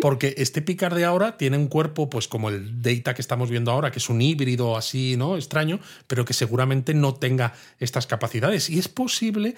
[0.00, 3.72] Porque este Picard de ahora tiene un cuerpo, pues como el Data que estamos viendo
[3.72, 5.36] ahora, que es un híbrido así, ¿no?
[5.36, 8.70] Extraño, pero que seguramente no tenga estas capacidades.
[8.70, 9.54] Y es posible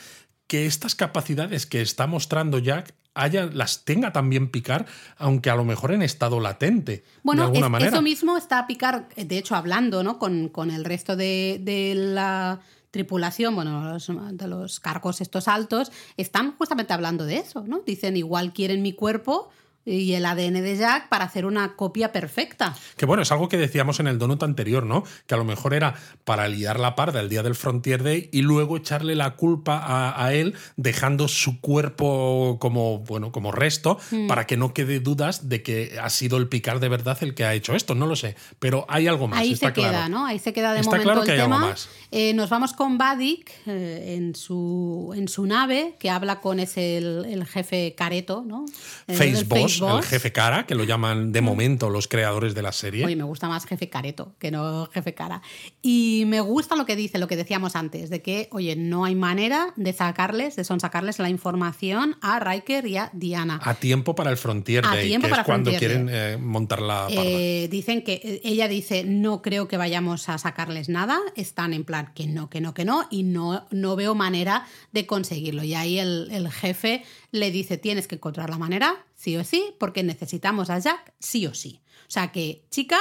[0.52, 4.84] que estas capacidades que está mostrando Jack haya, las tenga también Picard,
[5.16, 7.04] aunque a lo mejor en estado latente.
[7.22, 7.90] Bueno, de alguna es- manera.
[7.90, 10.18] eso mismo está Picard, de hecho, hablando ¿no?
[10.18, 12.60] con, con el resto de, de la
[12.90, 17.80] tripulación, bueno, los- de los cargos estos altos, están justamente hablando de eso, ¿no?
[17.86, 19.48] Dicen, igual quieren mi cuerpo
[19.84, 22.74] y el ADN de Jack para hacer una copia perfecta.
[22.96, 25.04] Que bueno, es algo que decíamos en el donut anterior, ¿no?
[25.26, 28.42] Que a lo mejor era para liar la parda el día del Frontier Day y
[28.42, 34.26] luego echarle la culpa a, a él, dejando su cuerpo como, bueno, como resto, Mm.
[34.26, 37.44] para que no quede dudas de que ha sido el Picard de verdad el que
[37.44, 37.94] ha hecho esto.
[37.94, 38.36] No lo sé.
[38.58, 39.40] Pero hay algo más.
[39.40, 40.08] Ahí está se queda, claro.
[40.08, 40.26] ¿no?
[40.26, 41.66] Ahí se queda de Está momento claro el que hay algo tema.
[41.68, 41.88] más.
[42.10, 46.98] Eh, nos vamos con Vadik eh, en, su, en su nave, que habla con ese
[46.98, 48.64] el, el jefe Careto, ¿no?
[49.06, 49.46] Eh, Face el
[49.80, 53.04] Boss, Boss, el jefe cara, que lo llaman de momento los creadores de la serie.
[53.04, 55.42] Oye, me gusta más jefe careto que no jefe cara.
[55.80, 59.14] Y me gusta lo que dice, lo que decíamos antes, de que, oye, no hay
[59.14, 63.60] manera de sacarles, de sonsacarles la información a Riker y a Diana.
[63.62, 68.02] A tiempo para el Frontier Day, que es cuando quieren eh, montar la eh, dicen
[68.02, 72.26] que eh, ella dice, no creo que vayamos a sacarles nada, están en plan que
[72.26, 75.64] no, que no, que no, y no, no veo manera de conseguirlo.
[75.64, 79.74] Y ahí el, el jefe le dice, tienes que encontrar la manera, sí o sí,
[79.80, 81.80] porque necesitamos a Jack, sí o sí.
[82.06, 82.98] O sea que, chica,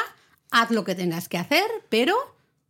[0.49, 2.15] haz lo que tengas que hacer, pero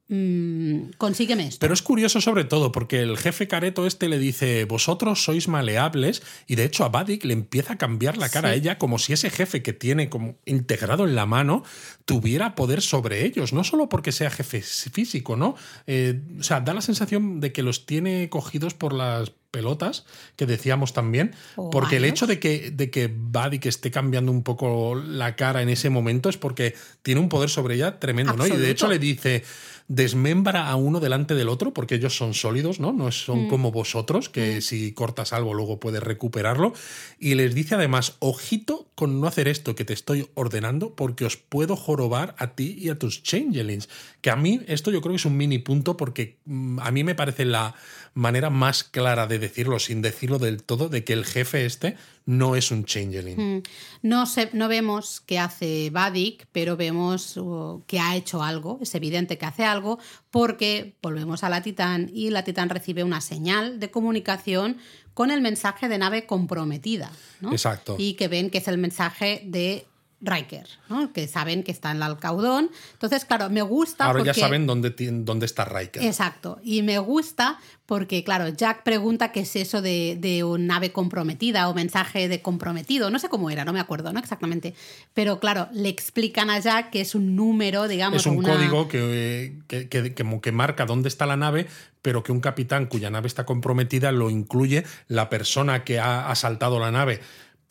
[0.07, 1.59] mmm, consígueme esto.
[1.59, 6.23] Pero es curioso sobre todo porque el jefe careto este le dice, vosotros sois maleables
[6.47, 9.13] y de hecho a Badik le empieza a cambiar la cara a ella como si
[9.13, 11.63] ese jefe que tiene como integrado en la mano
[12.05, 15.55] tuviera poder sobre ellos, no solo porque sea jefe físico, ¿no?
[15.85, 20.05] Eh, o sea, da la sensación de que los tiene cogidos por las pelotas
[20.37, 21.35] que decíamos también,
[21.71, 25.69] porque el hecho de que, de que Buddy esté cambiando un poco la cara en
[25.69, 28.47] ese momento es porque tiene un poder sobre ella tremendo, ¿no?
[28.47, 29.43] Y de hecho le dice,
[29.93, 32.93] desmembra a uno delante del otro, porque ellos son sólidos, ¿no?
[32.93, 33.47] No son mm.
[33.49, 34.61] como vosotros, que mm.
[34.61, 36.73] si cortas algo luego puedes recuperarlo.
[37.19, 41.35] Y les dice además, ojito con no hacer esto que te estoy ordenando, porque os
[41.35, 43.89] puedo jorobar a ti y a tus changelings.
[44.21, 47.03] Que a mí esto yo creo que es un mini punto, porque mm, a mí
[47.03, 47.75] me parece la
[48.13, 52.55] manera más clara de decirlo, sin decirlo del todo, de que el jefe este no
[52.55, 53.57] es un changeling.
[53.57, 53.63] Mm.
[54.03, 58.79] No, no vemos qué hace Vadik, pero vemos uh, que ha hecho algo.
[58.81, 63.21] Es evidente que hace algo porque volvemos a la Titán y la Titán recibe una
[63.21, 64.77] señal de comunicación
[65.13, 67.11] con el mensaje de nave comprometida.
[67.51, 67.95] Exacto.
[67.97, 69.85] Y que ven que es el mensaje de
[70.21, 70.67] Riker,
[71.13, 72.69] que saben que está en el Alcaudón.
[72.93, 74.05] Entonces, claro, me gusta.
[74.05, 76.03] Ahora ya saben dónde, dónde está Riker.
[76.03, 76.59] Exacto.
[76.63, 81.67] Y me gusta porque, claro, Jack pregunta qué es eso de, de una nave comprometida
[81.67, 83.09] o mensaje de comprometido.
[83.09, 84.19] No sé cómo era, no me acuerdo, ¿no?
[84.19, 84.75] Exactamente.
[85.13, 88.21] Pero, claro, le explican a Jack que es un número, digamos.
[88.21, 91.67] Es un código que, que, que, que marca dónde está la nave,
[92.01, 96.79] pero que un capitán cuya nave está comprometida lo incluye la persona que ha asaltado
[96.79, 97.21] la nave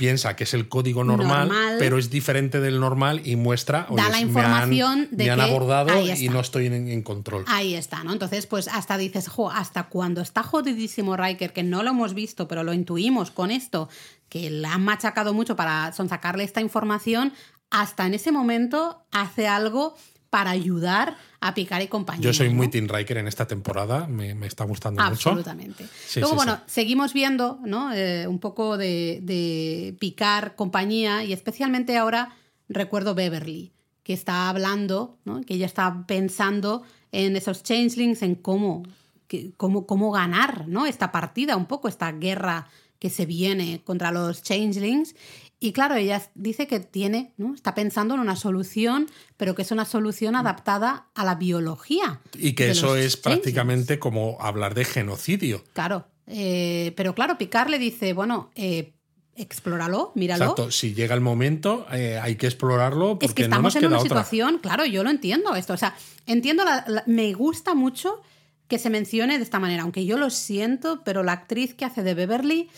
[0.00, 3.86] piensa que es el código normal, pero es diferente del normal y muestra.
[3.90, 7.44] Da la información de me han abordado y no estoy en, control.
[7.48, 8.14] Ahí está, ¿no?
[8.14, 12.48] Entonces, pues hasta dices, jo, hasta cuando está jodidísimo Riker, que no lo hemos visto,
[12.48, 13.90] pero lo intuimos con esto,
[14.30, 17.34] que le han machacado mucho para sonsacarle esta información,
[17.68, 19.98] hasta en ese momento hace algo
[20.30, 22.22] para ayudar a Picar y compañía.
[22.22, 25.30] Yo soy muy Team Riker en esta temporada, me, está gustando mucho.
[25.30, 25.86] Absolutamente.
[26.16, 27.92] Luego, bueno, seguimos viendo ¿no?
[27.94, 32.34] Eh, un poco de, de Picar, compañía, y especialmente ahora
[32.68, 33.72] recuerdo Beverly,
[34.02, 35.40] que está hablando, ¿no?
[35.42, 38.82] que ella está pensando en esos changelings, en cómo,
[39.56, 40.86] cómo, cómo ganar ¿no?
[40.86, 42.68] esta partida, un poco, esta guerra
[43.00, 45.16] que se viene contra los changelings
[45.62, 47.54] y claro, ella dice que tiene, ¿no?
[47.54, 52.20] está pensando en una solución, pero que es una solución adaptada a la biología.
[52.38, 55.62] Y que eso es prácticamente como hablar de genocidio.
[55.74, 58.94] Claro, eh, pero claro, Picard le dice, bueno, eh,
[59.36, 60.44] explóralo, míralo.
[60.44, 64.00] Exacto, si llega el momento eh, hay que explorarlo porque es que estamos en una
[64.00, 65.94] situación, claro, yo lo entiendo esto, o sea,
[66.26, 66.64] entiendo,
[67.04, 68.22] me gusta mucho
[68.70, 72.02] que se mencione de esta manera, aunque yo lo siento, pero la actriz que hace
[72.02, 72.70] de Beverly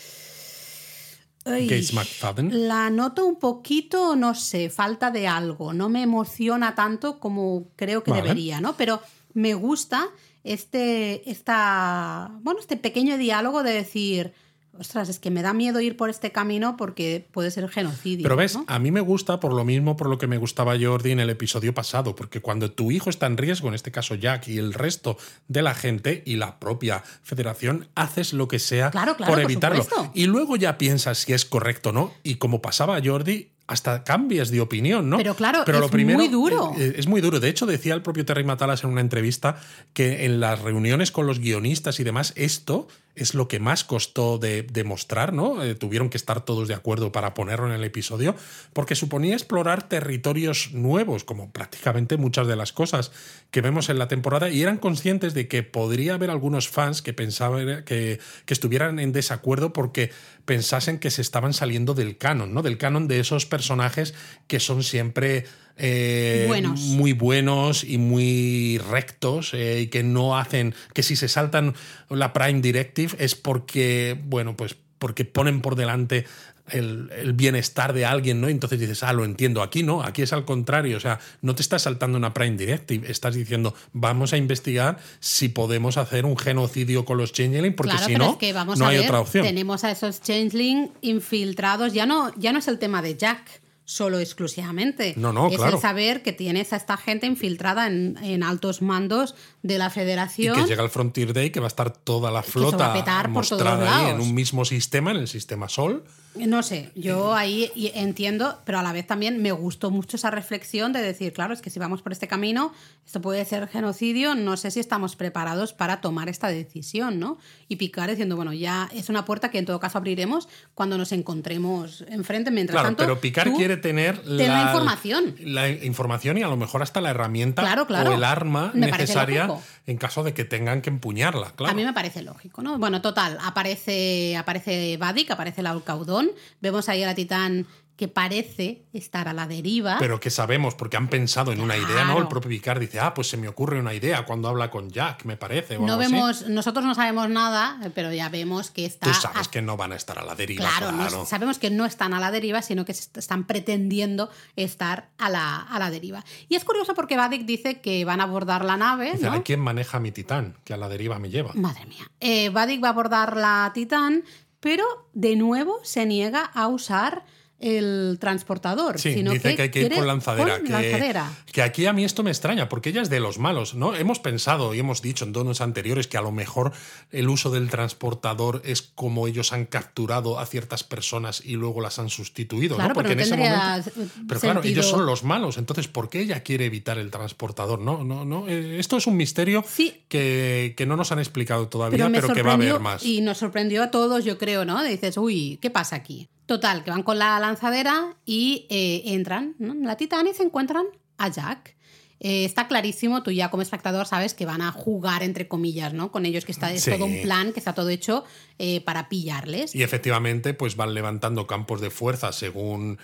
[2.51, 5.73] la noto un poquito, no sé, falta de algo.
[5.73, 8.77] No me emociona tanto como creo que debería, ¿no?
[8.77, 9.01] Pero
[9.33, 10.07] me gusta
[10.43, 14.33] este, esta, bueno, este pequeño diálogo de decir,
[14.79, 18.23] ostras, es que me da miedo ir por este camino porque puede ser genocidio.
[18.23, 21.11] Pero ves, a mí me gusta por lo mismo por lo que me gustaba Jordi
[21.11, 24.47] en el episodio pasado, porque cuando tu hijo está en riesgo, en este caso Jack
[24.47, 29.39] y el resto de la gente y la propia federación, haces lo que sea por
[29.39, 29.85] evitarlo.
[30.13, 32.13] y luego ya piensas si es correcto o no.
[32.23, 35.17] Y como pasaba a Jordi, hasta cambias de opinión, ¿no?
[35.17, 36.73] Pero claro, Pero es lo primero, muy duro.
[36.77, 37.39] Eh, es, muy duro.
[37.39, 39.57] De hecho, decía el propio Terry Matalas en una entrevista
[39.93, 44.37] que en las reuniones con los guionistas y demás, esto es lo que más costó
[44.37, 45.63] de demostrar, ¿no?
[45.63, 48.35] Eh, tuvieron que estar todos de acuerdo para ponerlo en el episodio,
[48.73, 53.11] porque suponía explorar territorios nuevos, como prácticamente muchas de las cosas
[53.51, 57.13] que vemos en la temporada, y eran conscientes de que podría haber algunos fans que
[57.13, 60.11] pensaban que, que estuvieran en desacuerdo porque
[60.45, 62.63] pensasen que se estaban saliendo del canon, ¿no?
[62.63, 64.13] Del canon de esos personajes
[64.47, 65.45] que son siempre
[65.77, 71.73] eh, muy buenos y muy rectos eh, y que no hacen, que si se saltan
[72.09, 76.25] la Prime Directive es porque, bueno, pues porque ponen por delante
[76.69, 78.47] el, el, bienestar de alguien, ¿no?
[78.47, 79.61] Entonces dices, ah, lo entiendo.
[79.61, 80.95] Aquí no, aquí es al contrario.
[80.95, 85.49] O sea, no te estás saltando una Prime Directive, estás diciendo, vamos a investigar si
[85.49, 88.37] podemos hacer un genocidio con los Changeling, porque si no,
[88.77, 89.43] no hay otra opción.
[89.43, 94.19] Tenemos a esos Changeling infiltrados, ya no, ya no es el tema de Jack solo
[94.19, 95.13] exclusivamente.
[95.17, 95.75] No, no, es claro.
[95.75, 100.57] el saber que tienes a esta gente infiltrada en, en, altos mandos de la federación.
[100.57, 102.93] Y que llega el Frontier Day, que va a estar toda la flota
[103.27, 106.03] mostrada ahí en un mismo sistema, en el sistema Sol.
[106.35, 110.91] No sé, yo ahí entiendo, pero a la vez también me gustó mucho esa reflexión
[110.91, 112.73] de decir, claro, es que si vamos por este camino,
[113.05, 117.37] esto puede ser genocidio, no sé si estamos preparados para tomar esta decisión, ¿no?
[117.67, 121.11] Y picar diciendo, bueno, ya es una puerta que en todo caso abriremos cuando nos
[121.11, 122.49] encontremos enfrente.
[122.51, 125.35] Mientras claro, tanto, pero picar quiere tener la, la, información.
[125.39, 128.11] La información y a lo mejor hasta la herramienta claro, claro.
[128.11, 129.49] o el arma me necesaria
[129.85, 131.71] en caso de que tengan que empuñarla, claro.
[131.71, 132.79] A mí me parece lógico, ¿no?
[132.79, 138.85] Bueno, total, aparece, aparece Vadik, aparece el Alcaudón, vemos ahí a la Titán que parece
[138.91, 139.97] estar a la deriva.
[139.99, 142.17] Pero que sabemos, porque han pensado en una idea, ¿no?
[142.17, 145.25] El propio Picard dice, ah, pues se me ocurre una idea cuando habla con Jack,
[145.25, 145.77] me parece.
[145.77, 149.07] no vemos, nosotros no sabemos nada, pero ya vemos que está.
[149.07, 149.51] Tú sabes a...
[149.51, 150.67] que no van a estar a la deriva.
[150.67, 151.17] Claro, claro.
[151.19, 155.57] No, sabemos que no están a la deriva, sino que están pretendiendo estar a la,
[155.57, 156.25] a la deriva.
[156.49, 159.11] Y es curioso porque Vadik dice que van a abordar la nave.
[159.13, 159.43] Dice, ¿no?
[159.43, 160.55] ¿quién maneja mi titán?
[160.63, 161.51] Que a la deriva me lleva.
[161.53, 162.09] Madre mía.
[162.19, 164.23] Eh, Vadik va a abordar la titán,
[164.59, 167.23] pero de nuevo se niega a usar
[167.63, 168.99] el transportador.
[168.99, 170.59] Sí, sino dice que, que hay que ir con lanzadera.
[170.59, 171.31] Con lanzadera.
[171.51, 173.95] que aquí a mí esto me extraña, porque ella es de los malos, ¿no?
[173.95, 176.73] Hemos pensado y hemos dicho en donos anteriores que a lo mejor
[177.11, 181.99] el uso del transportador es como ellos han capturado a ciertas personas y luego las
[181.99, 182.95] han sustituido, claro, ¿no?
[182.95, 183.91] Porque pero en ese momento.
[184.27, 185.57] Pero claro, ellos son los malos.
[185.57, 187.79] Entonces, ¿por qué ella quiere evitar el transportador?
[187.79, 188.47] No, no, no.
[188.49, 190.03] Eh, Esto es un misterio sí.
[190.09, 193.05] que, que, no nos han explicado todavía, pero, pero que va a haber más.
[193.05, 194.83] Y nos sorprendió a todos, yo creo, ¿no?
[194.83, 196.27] Dices, uy, ¿qué pasa aquí?
[196.45, 199.73] Total, que van con la lanzadera y eh, entran ¿no?
[199.73, 200.85] en la Titán y se encuentran
[201.17, 201.75] a Jack.
[202.19, 206.09] Eh, está clarísimo, tú ya como espectador sabes que van a jugar entre comillas, ¿no?
[206.11, 206.91] Con ellos, que está es Sí.
[206.91, 208.23] todo un plan, que está todo hecho
[208.59, 209.75] eh, para pillarles.
[209.75, 212.97] Y efectivamente, pues van levantando campos de fuerza según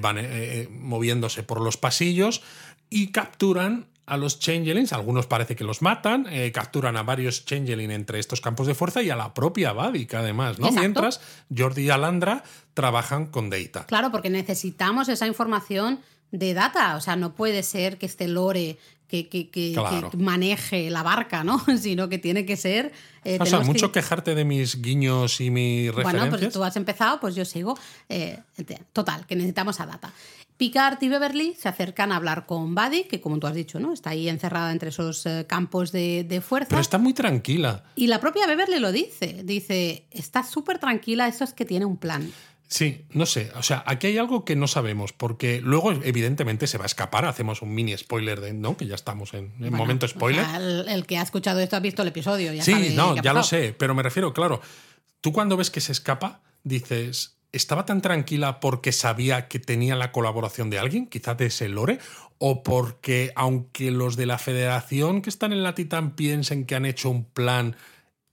[0.00, 0.18] van
[0.70, 2.42] moviéndose por los pasillos
[2.88, 7.90] y capturan a los Changelings, algunos parece que los matan, eh, capturan a varios Changeling
[7.90, 10.66] entre estos campos de fuerza y a la propia Vadik, además, ¿no?
[10.66, 10.80] Exacto.
[10.80, 11.20] Mientras
[11.56, 12.42] Jordi y Alandra
[12.74, 13.86] trabajan con Data.
[13.86, 16.00] Claro, porque necesitamos esa información
[16.32, 16.96] de data.
[16.96, 20.10] O sea, no puede ser que este lore que, que, que, Claro.
[20.10, 21.62] que maneje la barca, ¿no?
[21.78, 22.92] Sino que tiene que ser.
[23.24, 26.40] eh, o sea, tenemos mucho que- quejarte de mis guiños y mis Bueno, referencias.
[26.40, 27.78] pues tú has empezado, pues yo sigo.
[28.08, 28.38] Eh,
[28.94, 30.12] total, que necesitamos a Data.
[30.62, 33.92] Picard y Beverly se acercan a hablar con Buddy, que como tú has dicho, ¿no?
[33.92, 36.68] Está ahí encerrada entre esos eh, campos de, de fuerza.
[36.68, 37.82] Pero está muy tranquila.
[37.96, 39.42] Y la propia Beverly lo dice.
[39.42, 42.30] Dice, está súper tranquila, eso es que tiene un plan.
[42.68, 43.50] Sí, no sé.
[43.56, 47.24] O sea, aquí hay algo que no sabemos, porque luego, evidentemente, se va a escapar.
[47.24, 48.76] Hacemos un mini spoiler de, ¿no?
[48.76, 50.44] Que ya estamos en, en Bueno, momento spoiler.
[50.44, 52.52] o sea, el, el que ha escuchado esto ha visto el episodio.
[52.52, 54.60] Ya Sí, sabe no, ya lo sé, pero me refiero, claro,
[55.20, 60.12] tú cuando ves que se escapa, dices, ¿estaba tan tranquila porque sabía que tenía la
[60.12, 61.98] colaboración de alguien, quizás de ese lore?
[62.38, 66.86] ¿O porque, aunque los de la federación que están en la Titán piensen que han
[66.86, 67.76] hecho un plan,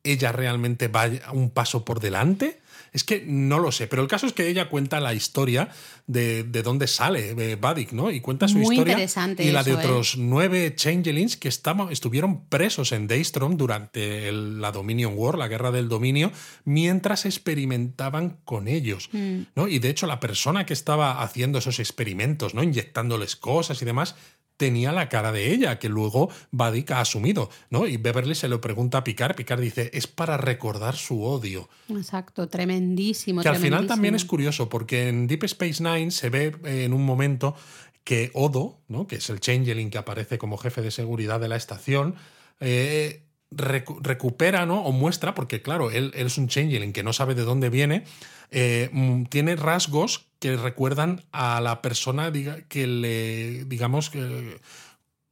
[0.03, 2.59] ella realmente va un paso por delante?
[2.93, 5.69] Es que no lo sé, pero el caso es que ella cuenta la historia
[6.07, 8.09] de, de dónde sale eh, Vadik, ¿no?
[8.11, 9.75] Y cuenta su Muy historia interesante y la de ¿eh?
[9.75, 15.47] otros nueve Changelings que estaban, estuvieron presos en Daystrom durante el- la Dominion War, la
[15.47, 16.31] guerra del dominio,
[16.65, 19.09] mientras experimentaban con ellos.
[19.11, 19.41] Mm.
[19.55, 19.67] ¿no?
[19.67, 22.63] Y de hecho, la persona que estaba haciendo esos experimentos, ¿no?
[22.63, 24.15] inyectándoles cosas y demás,
[24.59, 27.49] tenía la cara de ella, que luego Vadik ha asumido.
[27.69, 27.87] ¿no?
[27.87, 29.35] Y Beverly se lo pregunta a Picard.
[29.35, 31.69] Picard dice: es para recordar su odio.
[31.89, 33.41] Exacto, tremendísimo.
[33.41, 36.93] Que al final también es curioso, porque en Deep Space Nine se ve eh, en
[36.93, 37.55] un momento
[38.03, 39.07] que Odo, ¿no?
[39.07, 42.15] que es el Changeling que aparece como jefe de seguridad de la estación,
[42.59, 44.81] eh, recu- recupera ¿no?
[44.83, 48.03] o muestra, porque claro, él, es un Changeling que no sabe de dónde viene,
[48.51, 54.59] eh, mm, tiene rasgos que recuerdan a la persona diga, que le, digamos, que,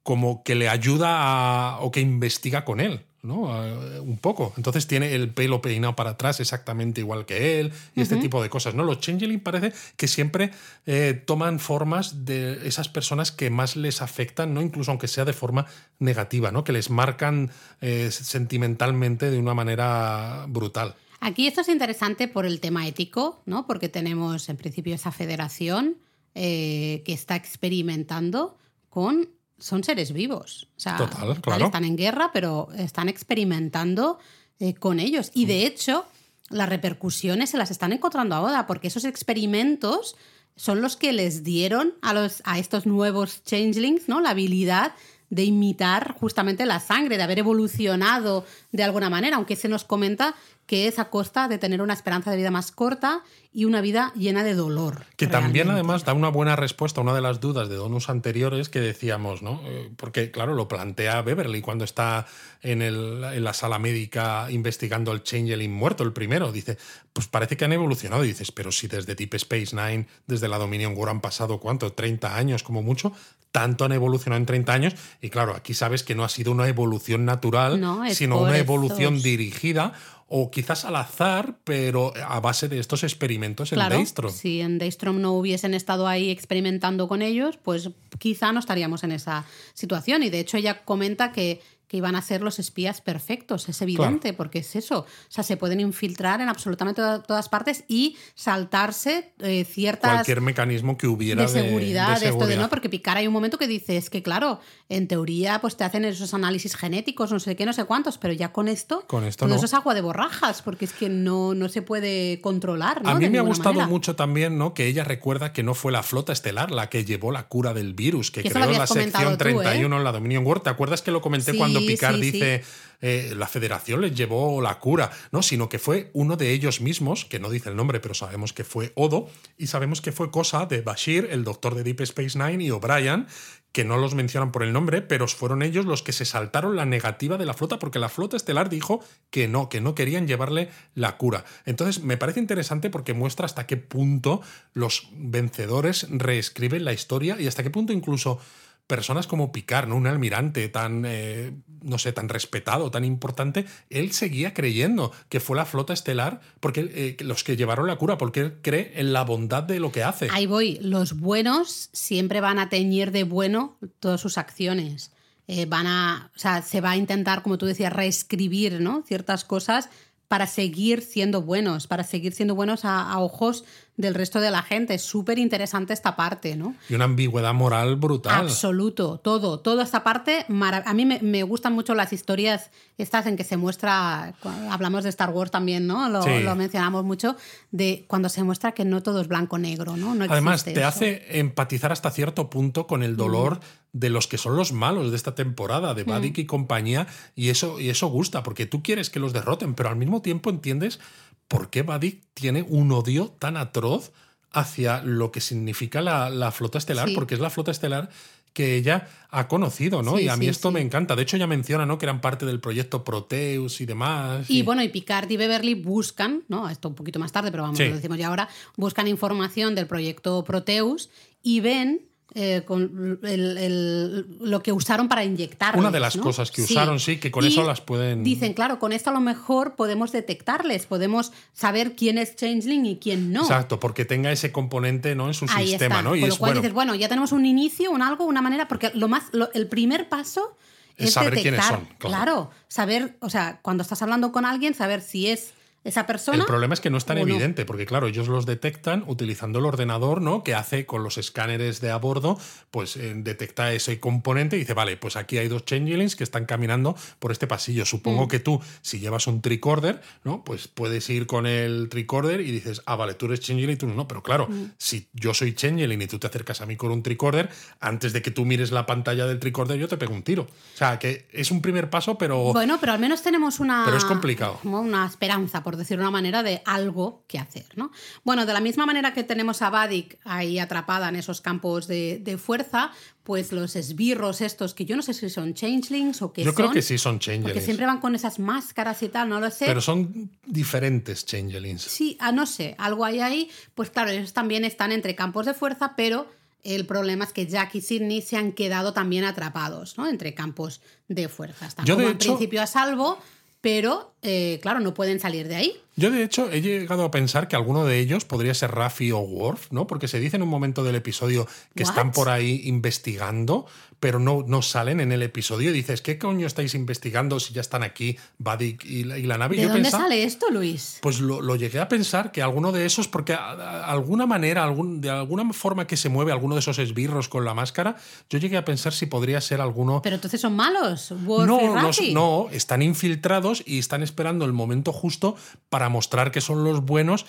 [0.03, 3.05] como que le ayuda o que investiga con él.
[3.27, 3.63] ¿No?
[3.63, 4.53] Eh, un poco.
[4.57, 8.49] Entonces tiene el pelo peinado para atrás exactamente igual que él y este tipo de
[8.49, 8.73] cosas.
[8.73, 8.83] ¿no?
[8.83, 10.51] Los Changeling parece que siempre
[10.85, 14.61] eh, toman formas de esas personas que más les afectan, ¿no?
[14.61, 15.65] incluso aunque sea de forma
[15.99, 16.63] negativa, ¿no?
[16.63, 20.95] que les marcan eh, sentimentalmente de una manera brutal.
[21.19, 23.65] Aquí esto es interesante por el tema ético, ¿no?
[23.65, 25.97] Porque tenemos en principio esa federación
[26.35, 28.57] eh, que está experimentando
[28.89, 29.29] con.
[29.59, 30.67] Son seres vivos.
[30.77, 31.65] O sea, Total, claro.
[31.65, 34.19] están en guerra, pero están experimentando
[34.59, 35.31] eh, con ellos.
[35.33, 36.05] Y de hecho,
[36.49, 40.15] las repercusiones se las están encontrando ahora, porque esos experimentos
[40.55, 44.21] son los que les dieron a, los, a estos nuevos changelings ¿no?
[44.21, 44.93] la habilidad
[45.29, 50.35] de imitar justamente la sangre, de haber evolucionado de alguna manera, aunque se nos comenta
[50.65, 53.21] que es a costa de tener una esperanza de vida más corta
[53.53, 55.05] y una vida llena de dolor.
[55.15, 58.67] Que también además da una buena respuesta a una de las dudas de donos anteriores
[58.67, 59.61] que decíamos, ¿no?
[59.63, 62.25] Eh, Porque claro, lo plantea Beverly cuando está
[62.61, 66.51] en, el- en la sala médica investigando el Changeling muerto, el primero.
[66.51, 66.77] Dice,
[67.13, 68.25] pues parece que han evolucionado.
[68.25, 71.93] Y dices, pero si desde Deep Space Nine, desde la Dominion War han pasado, ¿cuánto?
[71.93, 73.13] 30 años como mucho.
[73.57, 74.93] Tanto han evolucionado en 30 años.
[75.21, 78.59] Y claro, aquí sabes que no ha sido una evolución natural, No, sino una estos-
[78.61, 79.93] evolución dirigida
[80.27, 84.31] o quizás al azar, pero a base de estos experimentos en Claro, Daystrom.
[84.31, 87.89] si en Daystrom no hubiesen estado ahí experimentando con ellos, pues
[88.19, 90.23] quizá no estaríamos en esa situación.
[90.23, 94.33] Y de hecho ella comenta que, que iban a ser los espías perfectos, es evidente,
[94.33, 94.99] porque es eso.
[94.99, 98.17] O sea, se pueden infiltrar en absolutamente to- todas partes y
[98.61, 102.61] saltarse eh, ciertas cualquier mecanismo que hubiera de seguridad, de esto de seguridad.
[102.61, 106.05] no, porque picar hay un momento que dices que claro, en teoría pues te hacen
[106.05, 109.41] esos análisis genéticos, no sé qué, no sé cuántos, pero ya con esto, Con esto
[109.45, 109.55] todo no.
[109.55, 113.01] eso es agua de borrajas, porque es que no, no se puede controlar.
[113.03, 113.09] ¿no?
[113.09, 113.87] A mí De me ha gustado manera.
[113.87, 114.73] mucho también, ¿no?
[114.73, 117.93] Que ella recuerda que no fue la flota estelar la que llevó la cura del
[117.93, 119.63] virus, que creó la sección tú, ¿eh?
[119.63, 120.59] 31 en la Dominion War.
[120.61, 122.63] ¿Te acuerdas que lo comenté Sí, cuando Picard dice
[122.99, 125.11] eh, la Federación les llevó la cura?
[125.31, 128.53] No, sino que fue uno de ellos mismos, que no dice el nombre, pero sabemos
[128.53, 132.37] que fue Odo, y sabemos que fue cosa de Bashir, el doctor de Deep Space
[132.37, 133.27] Nine, y O'Brien,
[133.71, 136.85] que no los mencionan por el nombre, pero fueron ellos los que se saltaron la
[136.85, 140.69] negativa de la flota, porque la flota estelar dijo que no, que no querían llevarle
[140.95, 141.45] la cura.
[141.65, 144.41] Entonces, me parece interesante porque muestra hasta qué punto
[144.73, 148.39] los vencedores reescriben la historia y hasta qué punto incluso
[148.87, 149.97] personas como Picard, ¿no?
[149.97, 155.57] un almirante tan, eh, no sé, tan respetado, tan importante, él seguía creyendo que fue
[155.57, 159.23] la flota estelar porque eh, los que llevaron la cura, porque él cree en la
[159.23, 160.29] bondad de lo que hace.
[160.31, 160.79] Ahí voy.
[160.81, 165.11] Los buenos siempre van a teñir de bueno todas sus acciones.
[165.49, 169.03] Eh, van a, o sea, se va a intentar, como tú decías, reescribir ¿no?
[169.05, 169.89] ciertas cosas
[170.27, 173.63] para seguir siendo buenos, para seguir siendo buenos a, a ojos
[173.97, 174.93] del resto de la gente.
[174.93, 176.75] Es súper interesante esta parte, ¿no?
[176.87, 178.45] Y una ambigüedad moral brutal.
[178.45, 180.45] Absoluto, todo, toda esta parte.
[180.85, 184.33] A mí me, me gustan mucho las historias estas en que se muestra,
[184.71, 186.09] hablamos de Star Wars también, ¿no?
[186.09, 186.39] Lo, Sí.
[186.43, 187.35] lo mencionamos mucho,
[187.71, 190.15] de cuando se muestra que no todo es blanco-negro, ¿no?
[190.15, 190.85] No Además, te eso.
[190.87, 193.59] hace empatizar hasta cierto punto con el dolor
[193.93, 197.79] de los que son los malos de esta temporada, de Vadik y compañía, y eso,
[197.79, 200.99] y eso gusta, porque tú quieres que los derroten, pero al mismo tiempo entiendes
[201.47, 204.11] por qué Vadik tiene un odio tan atroz
[204.51, 207.15] hacia lo que significa la, la flota estelar, Sí.
[207.15, 208.09] porque es la flota estelar
[208.53, 210.17] que ella ha conocido, ¿no?
[210.17, 210.73] Sí, y a mí sí, esto sí.
[210.73, 211.15] me encanta.
[211.15, 211.99] De hecho, ella menciona, ¿no?
[211.99, 214.49] Que eran parte del proyecto Proteus y demás.
[214.49, 216.67] Y bueno, y Picard y Beverly buscan, ¿no?
[216.67, 220.43] Esto un poquito más tarde, pero vamos, lo decimos ya ahora, buscan información del proyecto
[220.43, 221.11] Proteus
[221.43, 225.77] y ven eh, con el- el- lo que usaron para inyectar.
[225.77, 228.91] Una de las cosas que usaron, sí, que con eso las pueden- Dicen, claro, con
[228.93, 233.41] esto a lo mejor podemos detectarles, podemos saber quién es Changeling y quién no.
[233.41, 235.27] Exacto, porque tenga ese componente ¿no?
[235.27, 236.09] en su Ahí sistema, está.
[236.09, 236.15] ¿no?
[236.15, 236.61] Y Con lo es cual bueno.
[236.61, 239.67] dices, bueno, ya tenemos un inicio, un algo, una manera, porque lo más, lo- el
[239.67, 240.57] primer paso
[240.97, 242.51] Es es, saber quiénes detectar, son, claro.
[242.67, 246.39] saber, o sea, cuando estás hablando con alguien, saber si es esa persona.
[246.39, 247.21] El problema es que no es tan no.
[247.23, 250.43] evidente, porque claro, ellos los detectan utilizando el ordenador, ¿no?
[250.43, 252.37] Que hace con los escáneres de a bordo,
[252.71, 256.45] pues eh, detecta ese componente y dice, vale, pues aquí hay dos changelings que están
[256.45, 257.85] caminando por este pasillo.
[257.85, 258.27] Supongo Mm.
[258.27, 260.43] que tú, si llevas un tricorder, ¿no?
[260.43, 263.87] Pues puedes ir con el tricorder y dices, ah, vale, tú eres changeling y tú
[263.87, 264.07] no.
[264.07, 264.71] Pero claro, Mm.
[264.77, 268.21] si yo soy changeling y tú te acercas a mí con un tricorder, antes de
[268.21, 270.43] que tú mires la pantalla del tricorder, yo te pego un tiro.
[270.43, 273.83] O sea, que es un primer paso, pero Bueno, pero al menos tenemos una.
[273.85, 274.59] Pero es complicado.
[274.61, 277.91] como una esperanza, por decir una manera, de algo que hacer, ¿no?
[278.23, 282.19] Bueno, de la misma manera que tenemos a Vadik ahí atrapada en esos campos de,
[282.23, 282.91] de fuerza,
[283.23, 286.55] pues los esbirros estos, que yo no sé si son changelings o qué yo son.
[286.55, 287.63] creo que sí son Porque changelings.
[287.65, 289.65] siempre van con esas máscaras y tal, no lo sé.
[289.65, 291.81] Pero son diferentes changelings.
[291.81, 293.49] Sí, ah, no sé, algo hay ahí.
[293.75, 296.27] Pues claro, ellos también están entre campos de fuerza, pero
[296.63, 300.07] el problema es que Jack y Sidney se han quedado también atrapados, ¿no?
[300.07, 301.67] Entre campos de fuerza.
[301.67, 303.19] Están Yo, de al hecho- principio a salvo,
[303.61, 305.81] pero eh, claro, no pueden salir de ahí.
[305.95, 309.19] Yo, de hecho, he llegado a pensar que alguno de ellos podría ser Raffi o
[309.19, 309.87] Worf, ¿no?
[309.87, 311.89] Porque se dice en un momento del episodio que What?
[311.89, 313.65] están por ahí investigando,
[313.99, 315.71] pero no, no salen en el episodio.
[315.71, 319.37] Y dices, ¿qué coño estáis investigando si ya están aquí Vadik y, la- y la
[319.37, 319.55] nave?
[319.55, 320.99] ¿De Yo dónde pensaba- sale esto, Luis?
[321.01, 324.63] Pues lo, lo llegué a pensar que alguno de esos, porque a- a- alguna manera,
[324.63, 327.95] algún, de alguna forma que se mueve alguno de esos esbirros con la máscara,
[328.29, 331.73] yo llegué a pensar si podría ser alguno Pero entonces son malos, Worf y no,
[331.75, 332.13] no, Raffi.
[332.13, 335.35] no, están infiltrados y están esperando el momento justo
[335.69, 337.25] para mostrar que son los buenos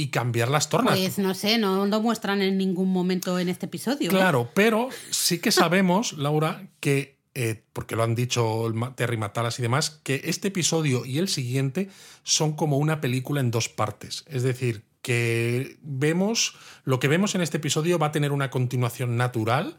[0.00, 0.98] y cambiar las tornas.
[0.98, 4.10] Pues no sé, no lo muestran en ningún momento en este episodio.
[4.10, 4.14] ¿eh?
[4.14, 9.62] Claro, pero sí que sabemos, Laura, que, eh, porque lo han dicho Terry Matalas y
[9.62, 11.90] demás, que este episodio y el siguiente
[12.22, 14.24] son como una película en dos partes.
[14.26, 19.16] Es decir, que vemos, lo que vemos en este episodio va a tener una continuación
[19.18, 19.76] natural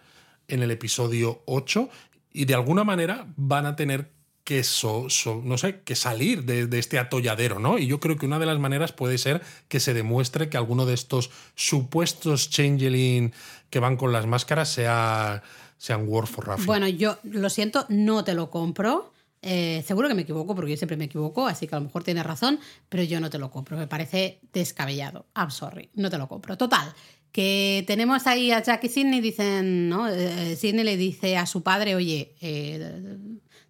[0.48, 1.90] en el episodio 8
[2.32, 4.12] y de alguna manera van a tener
[4.44, 5.08] que, so-
[5.44, 7.78] no sé, que salir de, este atolladero, ¿no?
[7.78, 10.86] Y yo creo que una de las maneras puede ser que se demuestre que alguno
[10.86, 13.34] de estos supuestos changeling
[13.70, 15.44] que van con las máscaras sea,
[15.78, 16.66] sean Worf o Raffi.
[16.66, 19.14] Bueno, yo lo siento, no te lo compro.
[19.44, 22.04] Eh, seguro que me equivoco, porque yo siempre me equivoco, así que a lo mejor
[22.04, 23.78] tienes razón, pero yo no te lo compro.
[23.78, 25.26] Me parece descabellado.
[25.36, 26.58] I'm sorry, no te lo compro.
[26.58, 26.94] Total,
[27.32, 30.08] que tenemos ahí a Jack y Sidney, dicen, ¿no?
[30.08, 33.18] Eh, Sidney le dice a su padre, oye, eh,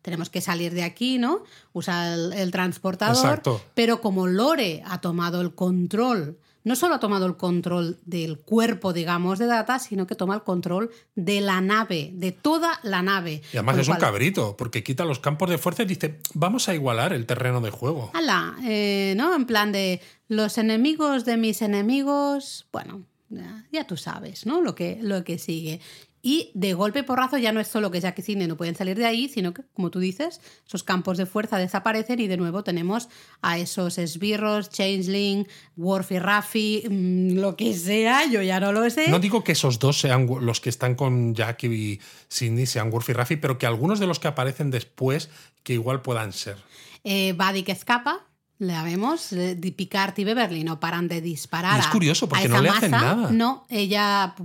[0.01, 1.43] tenemos que salir de aquí, ¿no?
[1.73, 3.15] Usa el, el transportador.
[3.15, 3.61] Exacto.
[3.73, 8.93] Pero como Lore ha tomado el control, no solo ha tomado el control del cuerpo,
[8.93, 13.41] digamos, de Data, sino que toma el control de la nave, de toda la nave.
[13.51, 16.69] y además Con es un cabrito, porque quita los campos de fuerza y dice, vamos
[16.69, 18.11] a igualar el terreno de juego.
[18.13, 19.35] Ala, eh, ¿no?
[19.35, 24.61] En plan de los enemigos de mis enemigos, bueno, ya, ya tú sabes, ¿no?
[24.61, 25.81] Lo que, lo que sigue.
[26.21, 28.75] Y de golpe y porrazo ya no es solo que Jack y Sidney no pueden
[28.75, 32.37] salir de ahí, sino que, como tú dices, esos campos de fuerza desaparecen y de
[32.37, 33.09] nuevo tenemos
[33.41, 35.47] a esos esbirros, Changeling,
[35.77, 39.07] Worf y Raffi, mm, lo que sea, yo ya no lo sé.
[39.07, 41.99] No digo que esos dos sean los que están con Jack y
[42.31, 45.29] Cindy, sean Worf y Raffi, pero que algunos de los que aparecen después
[45.63, 46.57] que igual puedan ser.
[47.03, 48.27] Eh, Buddy que escapa,
[48.61, 51.77] la vemos, de Picard y Beverly no paran de disparar.
[51.77, 53.15] Y es curioso, porque no le hacen masa.
[53.15, 53.31] nada.
[53.31, 54.35] No, ella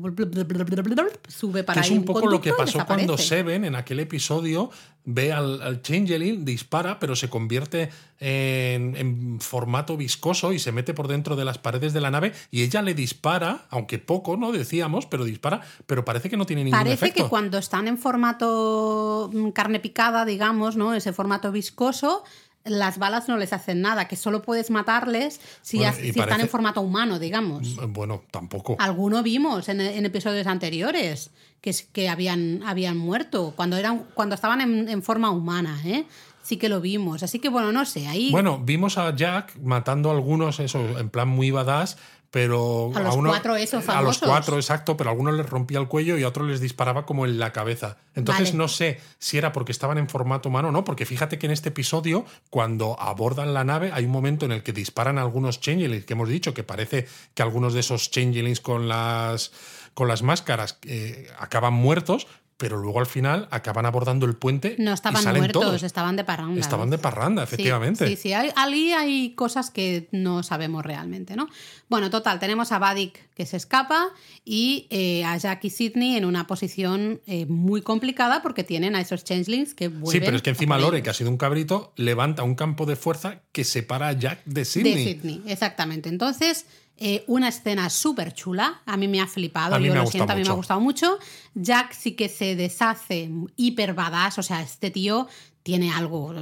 [1.29, 3.19] sube para Que es un poco lo que pasó cuando.
[3.19, 4.71] Seven en aquel episodio
[5.05, 10.95] ve al, al Changeling, dispara, pero se convierte en, en formato viscoso y se mete
[10.95, 14.51] por dentro de las paredes de la nave y ella le dispara, aunque poco, ¿no?
[14.51, 17.25] Decíamos, pero dispara, pero parece que no tiene ningún Parece efecto.
[17.25, 20.95] que cuando están en formato mm, carne picada, digamos, ¿no?
[20.95, 22.25] Ese formato viscoso,
[22.67, 26.49] las balas no les hacen nada, que solo puedes matarles si, Bueno, ya- están en
[26.49, 27.77] formato humano, digamos.
[27.89, 28.77] Bueno, tampoco.
[28.79, 34.61] Alguno vimos en, en episodios anteriores que, que habían, habían muerto cuando, eran, cuando estaban
[34.61, 36.05] en, en forma humana, ¿eh?
[36.43, 37.25] Sí que lo vimos.
[37.25, 41.11] Así que bueno, no sé, ahí Bueno, vimos a Jack matando a algunos, eso, en
[41.11, 41.97] plan muy badass,
[42.37, 45.79] pero A los uno- cuatro esos A los cuatro, exacto, pero a algunos les rompía
[45.79, 47.97] el cuello y a otros les disparaba como en la cabeza.
[48.15, 48.59] Entonces Vale.
[48.59, 51.53] no sé si era porque estaban en formato humano o no, porque fíjate que en
[51.53, 55.61] este episodio, cuando abordan la nave, hay un momento en el que disparan a algunos
[55.61, 59.53] changelings, que hemos dicho que parece que algunos de esos changelings con las,
[59.95, 62.27] con las máscaras eh, acaban muertos,
[62.57, 65.83] pero luego al final acaban abordando el puente no y estaban salen muertos, todos.
[65.83, 66.61] estaban de parranda.
[66.61, 68.07] Estaban de parranda, Sí, efectivamente.
[68.07, 71.49] Sí, sí, hay, ahí hay cosas que no sabemos realmente, ¿no?
[71.89, 74.09] Bueno, total, tenemos a Vadik que se escapa
[74.45, 79.01] y eh, a Jack y Sidney en una posición eh, muy complicada porque tienen a
[79.01, 80.13] esos changelings que vuelven.
[80.13, 82.97] Sí, pero es que encima Lore, que ha sido un cabrito, levanta un campo de
[82.97, 84.95] fuerza que separa a Jack de Sidney.
[84.95, 86.09] De Sydney, exactamente.
[86.09, 86.65] Entonces,
[86.99, 88.83] eh, una escena súper chula.
[88.87, 89.75] A mí me ha flipado.
[89.75, 90.57] A mí Yo me lo siento, a mí me ha mucho.
[90.57, 91.19] gustado mucho.
[91.55, 94.39] Jack sí que se deshace hiper badass.
[94.39, 95.29] O sea, este tío
[95.63, 96.33] tiene algo,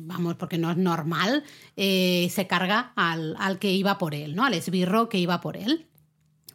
[0.00, 1.44] vamos, porque no es normal.
[1.76, 4.44] eh, se carga al, al que iba por él, ¿no?
[4.44, 5.86] Al esbirro que iba por él.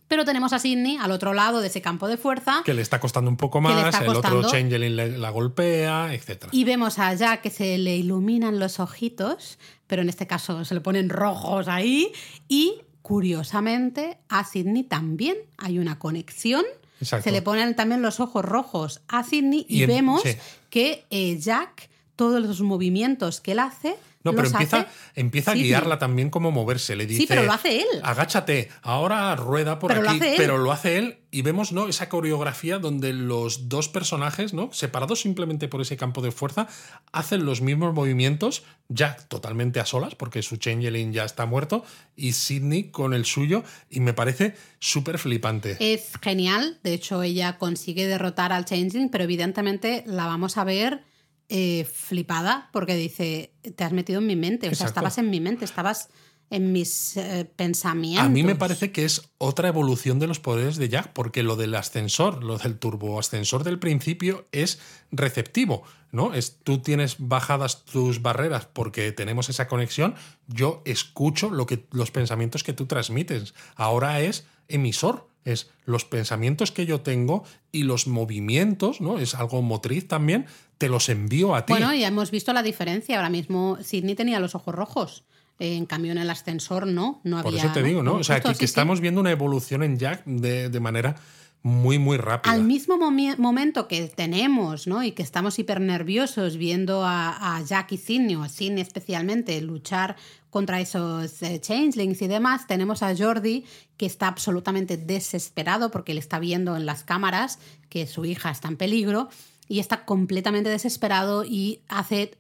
[0.07, 2.63] Pero tenemos a Sidney al otro lado de ese campo de fuerza.
[2.65, 4.43] Que le está costando un poco más, el otro.
[4.43, 6.47] Changeling le- la golpea, etc.
[6.51, 10.73] Y vemos a Jack que se le iluminan los ojitos, pero en este caso se
[10.75, 12.11] le ponen rojos ahí.
[12.49, 12.81] Y
[13.11, 16.63] curiosamente a Sidney también hay una conexión.
[17.01, 17.25] Exacto.
[17.25, 20.37] Se le ponen también los ojos rojos a Sidney y, Y en- vemos sí.
[20.69, 21.89] que eh, Jack,
[22.21, 26.51] todos los movimientos que él hace, No, pero empieza, hace empieza a guiarla también como
[26.51, 26.95] moverse.
[26.95, 27.87] Le dice, pero lo hace él.
[28.03, 30.19] Agáchate, ahora rueda por Pero aquí.
[30.37, 31.87] Pero lo hace él y vemos ¿no?
[31.87, 34.71] esa coreografía donde los dos personajes, ¿no?
[34.71, 36.67] separados simplemente por ese campo de fuerza,
[37.11, 41.83] hacen los mismos movimientos, Jack totalmente a solas, porque su Changeling ya está muerto,
[42.15, 45.77] y Sidney con el suyo, y me parece súper flipante.
[45.79, 51.09] Es genial, de hecho ella consigue derrotar al Changeling, pero evidentemente la vamos a ver
[51.53, 54.91] eh, flipada porque dice, te has metido en mi mente, o sea, Exacto.
[54.91, 56.07] estabas en mi mente, estabas
[56.49, 58.25] en mis eh, pensamientos.
[58.25, 61.57] A mí me parece que es otra evolución de los poderes de Jack, porque lo
[61.57, 64.79] del ascensor, lo del turboascensor del principio es
[65.11, 65.83] receptivo,
[66.13, 66.33] ¿no?
[66.33, 70.15] Es tú tienes bajadas tus barreras porque tenemos esa conexión,
[70.47, 73.53] yo escucho lo que los pensamientos que tú transmites.
[73.75, 79.19] Ahora es emisor, es los pensamientos que yo tengo y los movimientos, ¿no?
[79.19, 80.45] Es algo motriz también,
[80.81, 81.73] te los envío a ti.
[81.73, 83.17] Bueno, ya hemos visto la diferencia.
[83.17, 85.23] Ahora mismo Sidney tenía los ojos rojos.
[85.59, 87.51] En cambio, en el ascensor no, no había.
[87.51, 88.15] Por eso te digo, ¿no?
[88.15, 91.17] O sea, que, estamos viendo una evolución en Jack de, de manera
[91.61, 92.51] muy, muy rápida.
[92.51, 95.03] Al mismo momento que tenemos, ¿no?
[95.03, 99.61] Y que estamos hiper nerviosos viendo a, a Jack y Sidney, o a Sidney especialmente,
[99.61, 100.15] luchar
[100.49, 103.65] contra esos eh, changelings y demás, tenemos a Jordi
[103.97, 108.67] que está absolutamente desesperado porque le está viendo en las cámaras que su hija está
[108.67, 109.29] en peligro
[109.71, 112.35] y está completamente desesperado y hace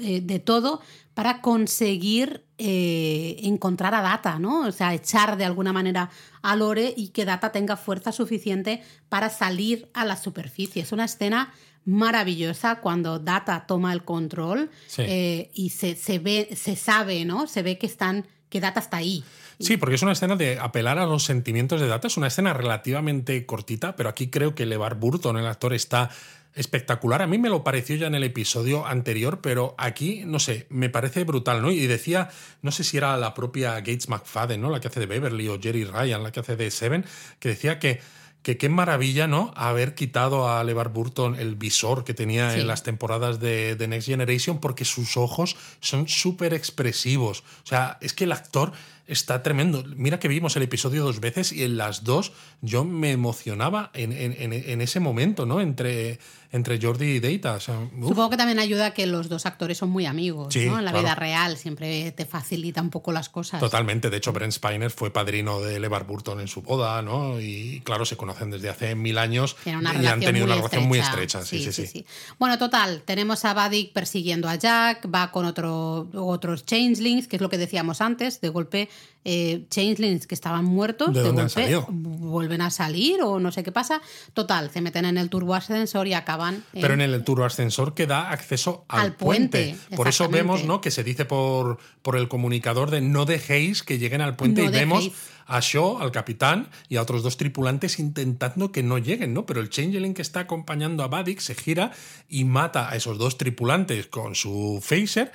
[0.00, 0.80] eh, de todo
[1.12, 4.60] para conseguir eh, encontrar a Data, ¿no?
[4.60, 6.08] O sea, echar de alguna manera
[6.40, 10.82] a Lore y que Data tenga fuerza suficiente para salir a la superficie.
[10.82, 11.52] Es una escena
[11.84, 17.48] maravillosa cuando Data toma el control eh, y se, se, ve, se sabe, ¿no?
[17.48, 19.24] Se ve que están, que Data está ahí.
[19.60, 22.06] Sí, porque es una escena de apelar a los sentimientos de Data.
[22.06, 26.10] Es una escena relativamente cortita, pero aquí creo que LeVar Burton, el actor, está
[26.58, 27.22] espectacular.
[27.22, 30.90] A mí me lo pareció ya en el episodio anterior, pero aquí, no sé, me
[30.90, 31.70] parece brutal, ¿no?
[31.70, 32.28] Y decía,
[32.62, 34.70] no sé si era la propia Gates McFadden, ¿no?
[34.70, 37.04] La que hace de Beverly o Jerry Ryan, la que hace de Seven,
[37.38, 38.00] que decía que
[38.42, 39.52] que qué maravilla, ¿no?
[39.56, 44.06] Haber quitado a LeVar Burton el visor que tenía en las temporadas de, de, Next
[44.06, 47.40] Generation porque sus ojos son súper expresivos.
[47.64, 48.72] O sea, es que el actor
[49.08, 49.82] está tremendo.
[49.96, 54.12] Mira que vimos el episodio dos veces y en las dos yo me emocionaba en,
[54.12, 55.60] en, ese momento, ¿no?
[55.60, 56.18] Entre,
[56.50, 57.60] entre Jordi y Data.
[57.60, 60.78] Supongo que también ayuda que los dos actores son muy amigos, ¿no?
[60.78, 63.60] En la vida real siempre te facilita un poco las cosas.
[63.60, 64.08] Totalmente.
[64.08, 67.38] De hecho, Brent Spiner fue padrino de LeVar Burton en su boda, ¿no?
[67.40, 69.70] Y claro, se conocen desde hace mil años y
[70.06, 71.44] han tenido una relación muy estrecha.
[71.44, 72.06] Sí sí, sí
[72.38, 77.42] Bueno, total, tenemos a Vadik persiguiendo a Jack, va con otro, otros changelings, que es
[77.42, 78.88] lo que decíamos antes, de golpe
[79.24, 84.00] eh, changelings que estaban muertos, de, golpe vuelven a salir o no sé qué pasa.
[84.32, 86.37] Total, se meten en el turbo ascensor y acaban.
[86.72, 89.76] Pero en el turbo ascensor que da acceso al, puente.
[89.94, 90.80] Por eso vemos ¿no?
[90.80, 94.68] que se dice por, por el comunicador de no dejéis que lleguen al puente y
[94.68, 95.10] vemos
[95.46, 99.46] a Shaw, al capitán, y a otros dos tripulantes intentando que no lleguen, ¿no?
[99.46, 101.90] Pero el Changeling que está acompañando a Vadik se gira
[102.28, 105.32] y mata a esos dos tripulantes con su phaser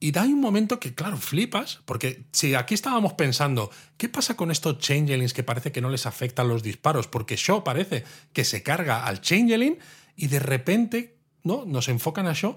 [0.00, 4.50] y da un momento que, claro, flipas, porque si aquí estábamos pensando, ¿qué pasa con
[4.50, 7.06] estos changelings que parece que no les afectan los disparos?
[7.08, 9.78] Porque Shaw parece que se carga al changeling
[10.16, 11.64] y de repente, ¿no?
[11.66, 12.56] Nos enfocan a Shaw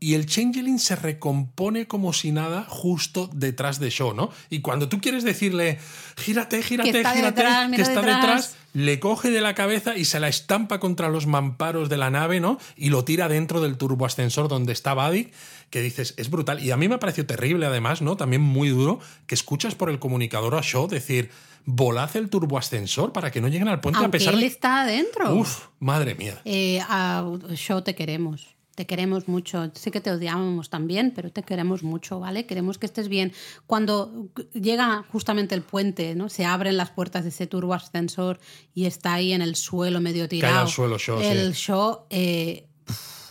[0.00, 4.30] y el Changeling se recompone como si nada justo detrás de Shaw, ¿no?
[4.48, 5.78] Y cuando tú quieres decirle,
[6.16, 8.56] gírate, gírate, gírate, que está detrás.
[8.74, 12.38] le coge de la cabeza y se la estampa contra los mamparos de la nave,
[12.38, 12.58] ¿no?
[12.76, 15.32] Y lo tira dentro del turboascensor donde está Vadik,
[15.70, 16.62] que dices, es brutal.
[16.62, 18.16] Y a mí me ha parecido terrible, además, ¿no?
[18.16, 21.30] También muy duro, que escuchas por el comunicador a Shaw decir,
[21.64, 25.34] volad el turboascensor para que no lleguen al puente a pesar él está adentro.
[25.34, 26.40] Uf, madre mía.
[26.44, 29.72] Eh, a Shaw te queremos te queremos mucho.
[29.74, 32.46] Sé que te odiamos también, pero te queremos mucho, ¿vale?
[32.46, 33.32] Queremos que estés bien.
[33.66, 36.28] Cuando llega justamente el puente, ¿no?
[36.28, 38.38] Se abren las puertas de ese turbo ascensor
[38.74, 40.54] y está ahí en el suelo medio tirado.
[40.54, 42.02] Cae al suelo show, El show.
[42.08, 42.68] Eh,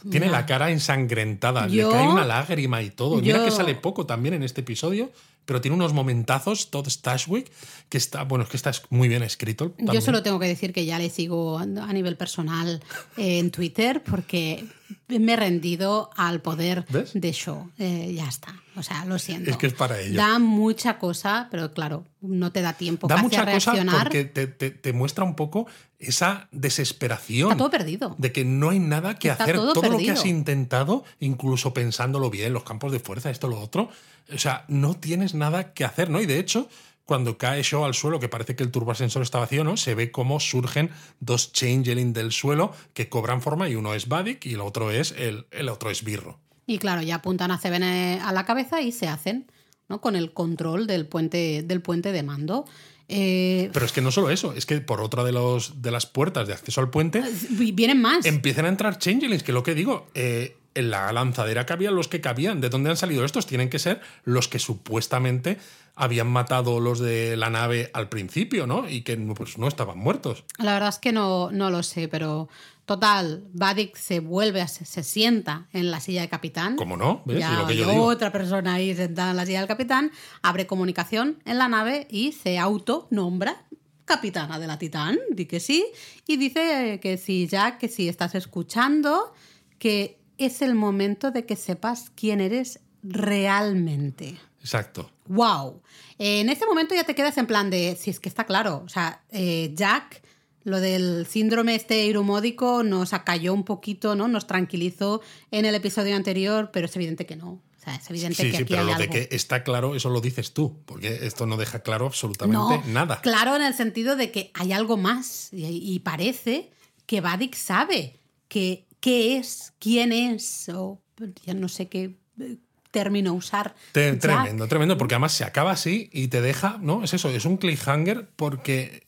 [0.10, 3.18] Tiene la cara ensangrentada, le cae una lágrima y todo.
[3.22, 5.12] Mira que sale poco también en este episodio
[5.48, 7.50] pero tiene unos momentazos, todo Stashwick,
[7.88, 9.74] que está, bueno, es que está muy bien escrito.
[9.78, 12.84] Yo solo tengo que decir que ya le sigo a nivel personal
[13.16, 14.66] en Twitter porque
[15.08, 17.72] me he rendido al poder de show.
[17.78, 18.56] Eh, ya está.
[18.76, 19.50] O sea, lo siento.
[19.50, 20.16] Es que es para ello.
[20.16, 23.86] Da mucha cosa, pero claro, no te da tiempo da casi mucha a reaccionar.
[23.86, 25.68] Cosa porque te, te, te, muestra un poco
[25.98, 27.50] esa desesperación.
[27.50, 28.16] Está todo perdido.
[28.20, 29.56] De que no hay nada que hacer.
[29.56, 33.90] Todo, lo que has intentado, incluso pensándolo bien, los campos de fuerza, esto, lo otro,
[34.32, 36.22] o sea, no tienes nada que hacer, ¿no?
[36.22, 36.70] Y de hecho,
[37.08, 39.78] cuando cae Shaw al suelo, que parece que el turboascensor está vacío, ¿no?
[39.78, 40.92] Se ve cómo surgen
[41.22, 45.16] dos changeling del suelo que cobran forma y uno es Vadik y el otro es
[45.18, 46.38] el, el otro es Birro.
[46.68, 49.50] Y claro, ya apuntan a Seven a la cabeza y se hacen,
[49.88, 50.02] ¿no?
[50.02, 52.66] Con el control del puente, del puente de mando.
[53.08, 56.06] Eh, Pero es que no solo eso, es que por otra de, los, de las
[56.06, 57.24] puertas de acceso al puente.
[57.52, 58.26] Vienen más.
[58.26, 60.08] Empiezan a entrar changelings, que lo que digo.
[60.14, 62.62] Eh, en la lanzadera cabían los que cabían.
[62.62, 63.48] ¿De dónde han salido estos?
[63.48, 65.58] Tienen que ser los que supuestamente
[65.98, 68.88] habían matado los de la nave al principio, ¿no?
[68.88, 70.46] Y que pues, no estaban muertos.
[70.60, 72.48] La verdad es que no, no lo sé, pero
[72.86, 76.76] total, Vadik se vuelve, a, se, sienta en la silla de capitán.
[76.76, 77.24] ¿Cómo no?
[77.26, 77.40] ¿Ves?
[77.40, 80.12] Ya, lo que yo otra persona ahí sentada en la silla del capitán,
[80.44, 83.66] abre comunicación en la nave y se autonombra
[84.06, 85.86] capitana de la Titán, di que sí,
[86.26, 89.34] y dice que si ya, que si estás escuchando,
[89.80, 94.38] que es el momento de que sepas quién eres realmente.
[94.62, 95.12] Exacto.
[95.30, 95.82] ¡Wow!
[96.20, 98.90] en este momento ya te quedas en plan de, si es que está claro, o
[98.90, 100.24] sea, eh, Jack
[100.64, 104.28] lo del síndrome este irumódico nos acalló un poquito, ¿no?
[104.28, 107.52] Nos tranquilizó en el episodio anterior, pero es evidente que no.
[107.52, 109.14] O sea, es evidente Sí, que sí, aquí pero hay lo algo.
[109.14, 112.84] de que está claro, eso lo dices tú, porque esto no deja claro absolutamente No,
[112.88, 113.22] nada.
[113.22, 116.70] Claro, en el sentido de que hay algo más y, y parece
[117.06, 118.20] que Vadik sabe
[118.50, 121.00] que, qué es, quién es, o
[121.46, 122.58] ya no sé qué eh,
[122.92, 123.76] término usar.
[123.92, 127.04] Te- tremendo, tremendo, porque además se acaba así y te deja, ¿no?
[127.04, 129.08] Es eso, es un cliffhanger porque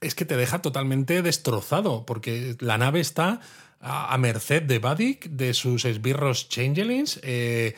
[0.00, 3.40] es que te deja totalmente destrozado, porque la nave está
[3.80, 7.20] a, a merced de Vadik, de sus esbirros changelings.
[7.22, 7.74] eh,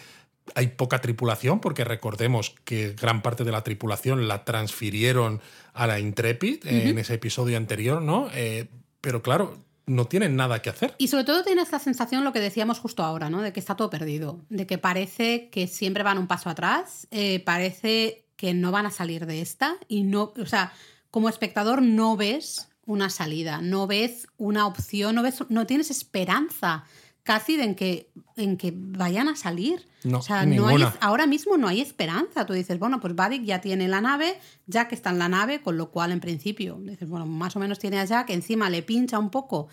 [0.56, 5.40] hay poca tripulación, porque recordemos que gran parte de la tripulación la transfirieron
[5.72, 8.28] a la Intrepid eh, en ese episodio anterior, ¿no?
[8.34, 8.66] Eh,
[9.00, 9.56] pero claro,
[9.86, 10.94] no tienen nada que hacer.
[10.98, 13.42] Y sobre todo tienes la sensación, lo que decíamos justo ahora, ¿no?
[13.42, 17.40] De que está todo perdido, de que parece que siempre van un paso atrás, eh,
[17.40, 20.72] parece que no van a salir de esta y no, o sea,
[21.10, 26.84] como espectador no ves una salida, no ves una opción, no ves, no tienes esperanza
[27.22, 29.86] casi de en que, en que vayan a salir.
[30.04, 32.44] No, o sea, no hay, ahora mismo no hay esperanza.
[32.46, 35.76] Tú dices, bueno, pues Vadik ya tiene la nave, Jack está en la nave, con
[35.76, 39.18] lo cual en principio, dices, bueno, más o menos tiene a Jack, encima le pincha
[39.18, 39.68] un poco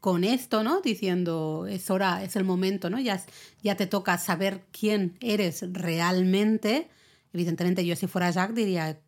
[0.00, 0.80] con esto, ¿no?
[0.80, 2.98] Diciendo, es hora, es el momento, ¿no?
[2.98, 3.22] Ya,
[3.62, 6.88] ya te toca saber quién eres realmente.
[7.32, 8.98] Evidentemente, yo si fuera Jack diría,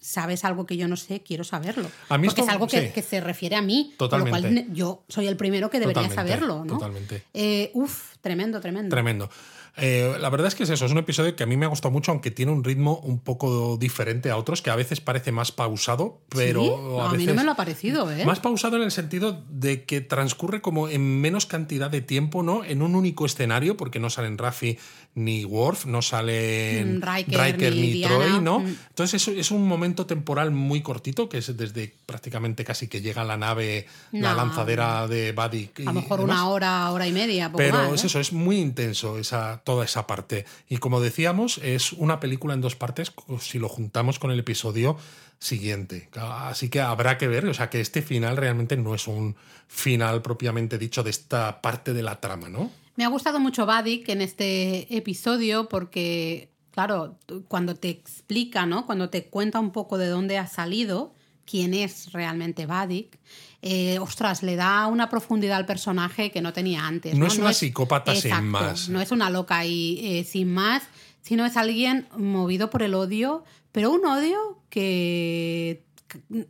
[0.00, 1.22] ¿sabes algo que yo no sé?
[1.22, 1.88] Quiero saberlo.
[2.08, 2.92] A mí Porque esto- es algo que, sí.
[2.92, 3.94] que se refiere a mí.
[3.96, 4.30] Totalmente.
[4.30, 6.74] Con lo cual yo soy el primero que debería Totalmente, saberlo, ¿no?
[6.74, 7.22] totalmente.
[7.34, 8.90] Eh, uf, tremendo, tremendo.
[8.94, 9.30] Tremendo.
[9.78, 11.68] Eh, la verdad es que es eso, es un episodio que a mí me ha
[11.68, 15.32] gustado mucho, aunque tiene un ritmo un poco diferente a otros, que a veces parece
[15.32, 16.70] más pausado, pero ¿Sí?
[16.98, 18.24] a, a mí no me lo ha parecido, ¿eh?
[18.24, 22.64] más pausado en el sentido de que transcurre como en menos cantidad de tiempo, ¿no?
[22.64, 24.78] En un único escenario, porque no salen Raffi
[25.16, 28.02] ni Worf, no salen Mm, Riker ni.
[28.02, 28.60] Troy, ¿no?
[28.60, 28.76] Mm.
[28.90, 33.24] Entonces es, es un momento temporal muy cortito, que es desde prácticamente casi que llega
[33.24, 35.70] la nave, la lanzadera de Buddy.
[35.78, 36.36] A lo mejor demás.
[36.36, 37.48] una hora, hora y media.
[37.48, 38.06] Poco Pero más, es ¿eh?
[38.08, 40.44] eso, es muy intenso esa, toda esa parte.
[40.68, 44.98] Y como decíamos, es una película en dos partes si lo juntamos con el episodio
[45.38, 46.08] siguiente.
[46.14, 49.36] Así que habrá que ver, o sea, que este final realmente no es un
[49.68, 52.70] final propiamente dicho de esta parte de la trama, ¿no?
[52.96, 57.18] Me ha gustado mucho Vadik en este episodio porque, claro,
[57.48, 58.86] cuando te explica, ¿no?
[58.86, 61.12] Cuando te cuenta un poco de dónde ha salido,
[61.44, 63.18] quién es realmente Vadik,
[63.60, 67.14] eh, ostras, le da una profundidad al personaje que no tenía antes.
[67.14, 68.88] No No, es una psicópata sin más.
[68.88, 70.82] No es una loca y eh, sin más,
[71.20, 75.84] sino es alguien movido por el odio, pero un odio que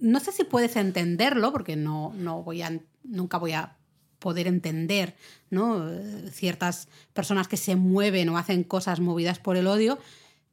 [0.00, 3.76] no sé si puedes entenderlo, porque no, no voy a, nunca voy a
[4.26, 5.14] poder entender
[5.50, 5.88] ¿no?
[5.88, 10.00] Eh, ciertas personas que se mueven o hacen cosas movidas por el odio,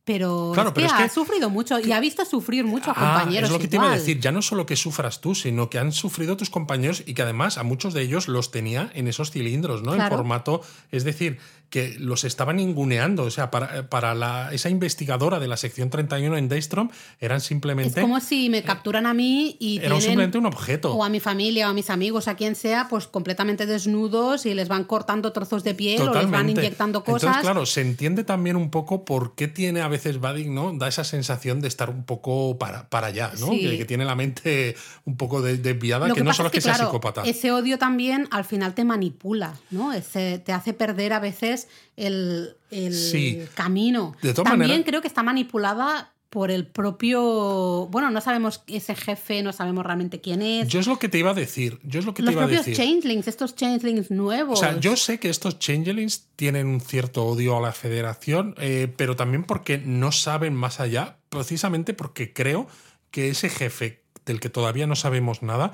[0.06, 2.90] pero, Claro, es pero que es ha que- sufrido mucho y ha visto sufrir mucho
[2.92, 3.50] a Ah, compañeros.
[3.50, 5.80] es lo que te iba a decir, ya no solo que sufras tú, sino que
[5.80, 9.32] han sufrido tus compañeros y que además a muchos de ellos los tenía en esos
[9.32, 9.96] cilindros, ¿no?
[9.96, 11.38] En formato, es decir,
[11.70, 16.38] que los estaban ninguneando, o sea, para, para la, esa investigadora de la sección 31
[16.38, 16.90] en Daystrom
[17.20, 20.94] eran Es simplemente, como si me capturan a mí y tienen, simplemente un objeto.
[20.94, 24.54] o a mi familia o a mis amigos, a quien sea, pues completamente desnudos y
[24.54, 27.24] les van cortando trozos de piel o les van inyectando cosas.
[27.24, 30.74] Entonces, claro, se entiende también un poco por qué tiene a veces Vadik, ¿no?
[30.74, 33.48] Da esa sensación de estar un poco para, para allá, ¿no?
[33.48, 33.62] Sí.
[33.62, 34.76] Que, que tiene la mente
[35.06, 37.24] un poco de- desviada, Lo que, no solo es que, que sea claro, psicópata.
[37.24, 39.92] Ese odio también al final te manipula, ¿no?
[39.94, 41.68] Ese- te hace perder a veces
[41.98, 43.44] el, el Sí.
[43.56, 44.16] camino.
[44.22, 47.88] De todas también maneras- creo que está manipulada por el propio.
[47.92, 50.68] Bueno, no sabemos ese jefe, no sabemos realmente quién es.
[50.68, 51.80] Yo es lo que te iba a decir.
[51.84, 52.84] Yo es lo que Los te iba a propios decir.
[52.84, 54.58] changelings, estos changelings nuevos.
[54.58, 58.92] O sea, yo sé que estos changelings tienen un cierto odio a la federación, eh,
[58.98, 62.66] pero también porque no saben más allá, precisamente porque creo
[63.12, 65.74] que ese jefe del que todavía no sabemos nada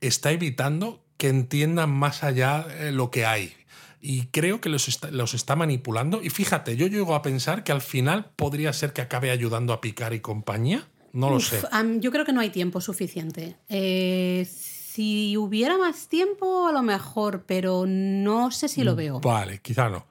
[0.00, 3.52] está evitando que entiendan más allá eh, lo que hay.
[4.06, 6.22] Y creo que los está, los está manipulando.
[6.22, 9.80] Y fíjate, yo llego a pensar que al final podría ser que acabe ayudando a
[9.80, 10.86] Picar y compañía.
[11.14, 11.62] No lo Uf, sé.
[12.00, 13.56] yo creo que no hay tiempo suficiente.
[13.70, 18.84] Eh, si hubiera más tiempo, a lo mejor, pero no sé si Mm.
[18.84, 19.20] lo veo.
[19.20, 20.04] Vale, quizá no.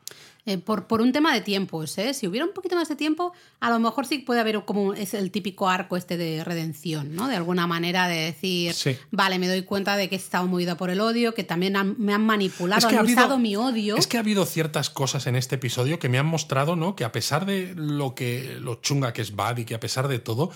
[0.45, 2.13] Eh, por, por un tema de tiempos, ¿eh?
[2.13, 3.31] Si hubiera un poquito más de tiempo,
[3.61, 7.29] a lo mejor sí puede haber como es el típico arco este de redención, ¿no?
[7.29, 8.97] De alguna manera de decir, Sí.
[9.09, 11.95] vale, me doy cuenta de que he estado movida por el odio, que también han-
[11.97, 13.95] me han manipulado, Es que han ha habido- usado mi odio.
[13.95, 16.97] Es que ha habido ciertas cosas en este episodio que me han mostrado, ¿no?
[16.97, 20.19] Que a pesar de lo que lo chunga que es Buddy, que a pesar de
[20.19, 20.51] todo,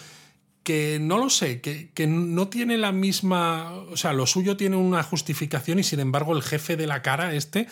[0.64, 3.72] que no lo sé, que, que no tiene la misma.
[3.90, 7.34] O sea, lo suyo tiene una justificación y sin embargo el jefe de la cara,
[7.34, 7.68] este,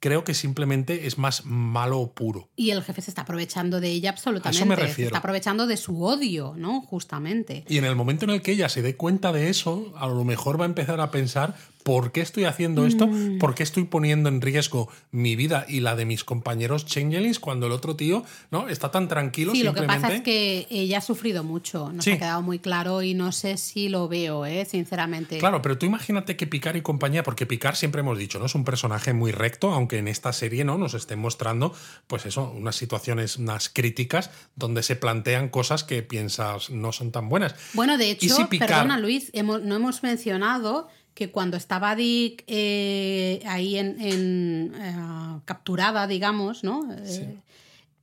[0.00, 2.48] creo que simplemente es más malo puro.
[2.56, 4.56] Y el jefe se está aprovechando de ella absolutamente.
[4.56, 5.08] A eso me Se refiero.
[5.08, 6.80] está aprovechando de su odio, ¿no?
[6.82, 7.64] Justamente.
[7.68, 10.24] Y en el momento en el que ella se dé cuenta de eso, a lo
[10.24, 11.56] mejor va a empezar a pensar
[11.88, 13.06] ¿por qué estoy haciendo esto?
[13.06, 13.38] Mm.
[13.38, 17.64] ¿Por qué estoy poniendo en riesgo mi vida y la de mis compañeros changelings cuando
[17.66, 20.02] el otro tío no está tan tranquilo Sí, lo que simplemente?
[20.06, 22.10] pasa es que ella ha sufrido mucho, nos Sí.
[22.12, 24.66] ha quedado muy claro y no sé si lo veo, ¿eh?
[24.66, 25.38] sinceramente.
[25.38, 28.44] Claro, pero tú imagínate que Picard y compañía, porque Picard siempre hemos dicho, ¿no?
[28.44, 31.72] Es un personaje muy recto, aunque en esta serie no nos estén mostrando,
[32.06, 37.30] pues eso, unas situaciones, unas críticas donde se plantean cosas que piensas no son tan
[37.30, 37.54] buenas.
[37.72, 40.88] Bueno, de hecho, si Picard- perdona Luis, hemos- no hemos mencionado
[41.18, 46.88] que cuando estaba Dick eh, ahí en, en, eh, capturada, digamos, ¿no?
[47.04, 47.36] Eh,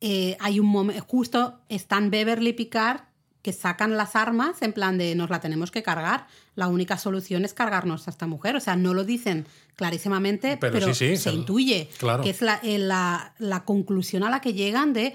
[0.01, 3.03] eh, hay un momento, justo están Beverly Picard
[3.41, 6.28] que sacan las armas en plan de nos la tenemos que cargar.
[6.55, 8.57] La única solución es cargarnos a esta mujer.
[8.57, 9.45] O sea, no lo dicen
[9.76, 12.22] clarísimamente, Pero pero, sí, sí, se se lo- intuye claro.
[12.24, 15.13] que es la, la- la conclusión a la que llegan de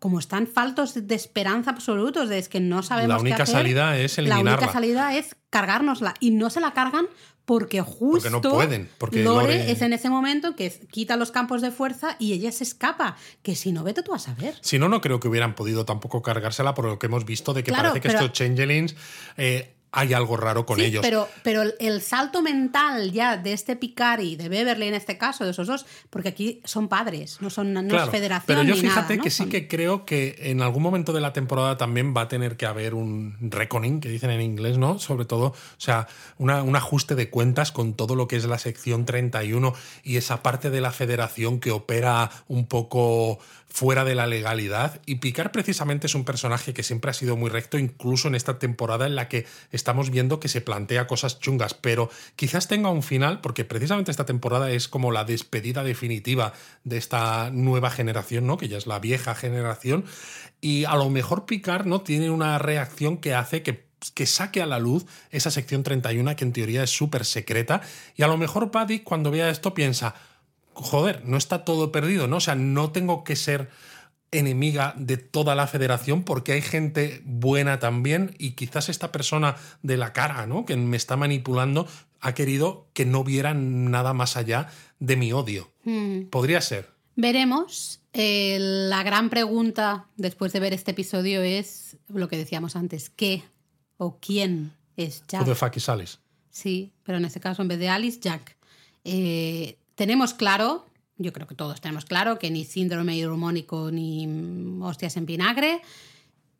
[0.00, 3.54] como están faltos de esperanza absolutos, de es que no sabemos La qué única hacer,
[3.54, 4.56] salida es La eliminarla.
[4.58, 6.14] única salida es cargárnosla.
[6.18, 7.06] Y no se la cargan
[7.44, 11.62] porque justo no pueden, porque Lore, Lore- es en ese momento que quita los campos
[11.62, 13.16] de fuerza y ella se escapa.
[13.42, 14.54] Que si no, vete tú a saber.
[14.60, 17.62] Si no, no creo que hubieran podido tampoco cargársela por lo que hemos visto de
[17.64, 18.94] que Claro, parece que pero- estos changelings
[19.36, 21.02] eh, hay algo raro con Sí, ellos.
[21.02, 25.44] Pero, pero el- salto mental ya de este Picard y de Beverly en este caso,
[25.44, 28.44] de esos dos, porque aquí son padres, no son no Claro, es federación.
[28.46, 29.22] pero yo ni fíjate nada, ¿no?
[29.22, 32.56] que sí que creo que en algún momento de la temporada también va a tener
[32.56, 34.98] que haber un reckoning, que dicen en inglés, ¿no?
[34.98, 36.06] Sobre todo, o sea,
[36.38, 39.74] una- un ajuste de cuentas con todo lo que es la sección 31
[40.04, 43.38] y esa parte de la federación que opera un poco
[43.70, 45.00] fuera de la legalidad.
[45.06, 48.58] Y Picard precisamente es un personaje que siempre ha sido muy recto, incluso en esta
[48.58, 53.02] temporada en la que estamos viendo que se plantea cosas chungas, pero quizás tenga un
[53.02, 56.52] final, porque precisamente esta temporada es como la despedida definitiva
[56.84, 58.58] de esta nueva generación, ¿no?
[58.58, 60.04] Que ya es la vieja generación.
[60.60, 62.02] Y a lo mejor Picard, ¿no?
[62.02, 66.44] Tiene una reacción que hace que que saque a la luz esa sección 31 que
[66.44, 67.82] en teoría es súper secreta
[68.16, 70.14] y a lo mejor Paddy cuando vea esto piensa
[70.80, 72.36] joder, no está todo perdido, ¿no?
[72.36, 73.70] O sea, no tengo que ser
[74.32, 79.96] enemiga de toda la federación porque hay gente buena también y quizás esta persona de
[79.96, 80.64] la cara, ¿no?
[80.64, 81.86] Que me está manipulando
[82.20, 84.68] ha querido que no vieran nada más allá
[84.98, 85.72] de mi odio.
[85.84, 86.24] Mm.
[86.24, 86.90] Podría ser.
[87.16, 88.00] Veremos.
[88.12, 93.42] Eh, la gran pregunta después de ver este episodio es lo que decíamos antes: ¿qué
[93.96, 95.46] o quién es Jack?
[95.54, 96.18] Fuck is Alice?
[96.50, 98.56] Sí, pero en este caso, en vez de Alice, Jack.
[99.04, 100.86] Eh, tenemos claro,
[101.18, 104.26] yo creo que todos tenemos claro, que ni síndrome hidromónico ni
[104.80, 105.82] hostias en vinagre.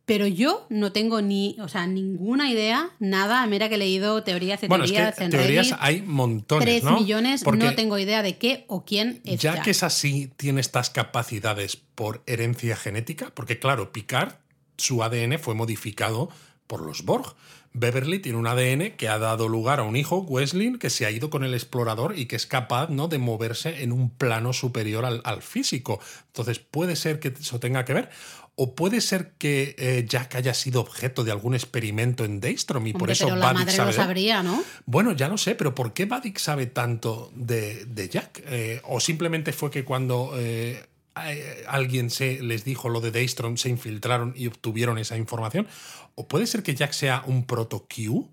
[0.05, 3.47] Pero yo no tengo ni, o sea, ninguna idea, nada.
[3.47, 5.83] Mira que he leído teorías y Bueno, es teorías que en teorías Reddit.
[5.83, 7.01] hay montones, Tres ¿no?
[7.01, 9.65] millones, Porque no tengo idea de qué o quién es ya Jack.
[9.65, 14.35] que es así, tiene estas capacidades por herencia genética, porque claro, Picard,
[14.77, 16.29] su ADN fue modificado
[16.67, 17.35] por los Borg.
[17.73, 21.11] Beverly tiene un ADN que ha dado lugar a un hijo, Wesley, que se ha
[21.11, 23.07] ido con el explorador y que es capaz ¿no?
[23.07, 26.01] de moverse en un plano superior al, al físico.
[26.27, 28.11] Entonces, puede ser que eso tenga que ver.
[28.57, 32.93] O puede ser que eh, Jack haya sido objeto de algún experimento en Daystrom y
[32.93, 34.63] por eso pero la madre sabe lo sabría, ¿no?
[34.85, 38.43] Bueno, ya lo sé, pero ¿por qué Vadik sabe tanto de, de Jack?
[38.47, 43.69] Eh, ¿O simplemente fue que cuando eh, alguien se les dijo lo de Daystrom se
[43.69, 45.67] infiltraron y obtuvieron esa información?
[46.15, 48.29] ¿O puede ser que Jack sea un proto-Q?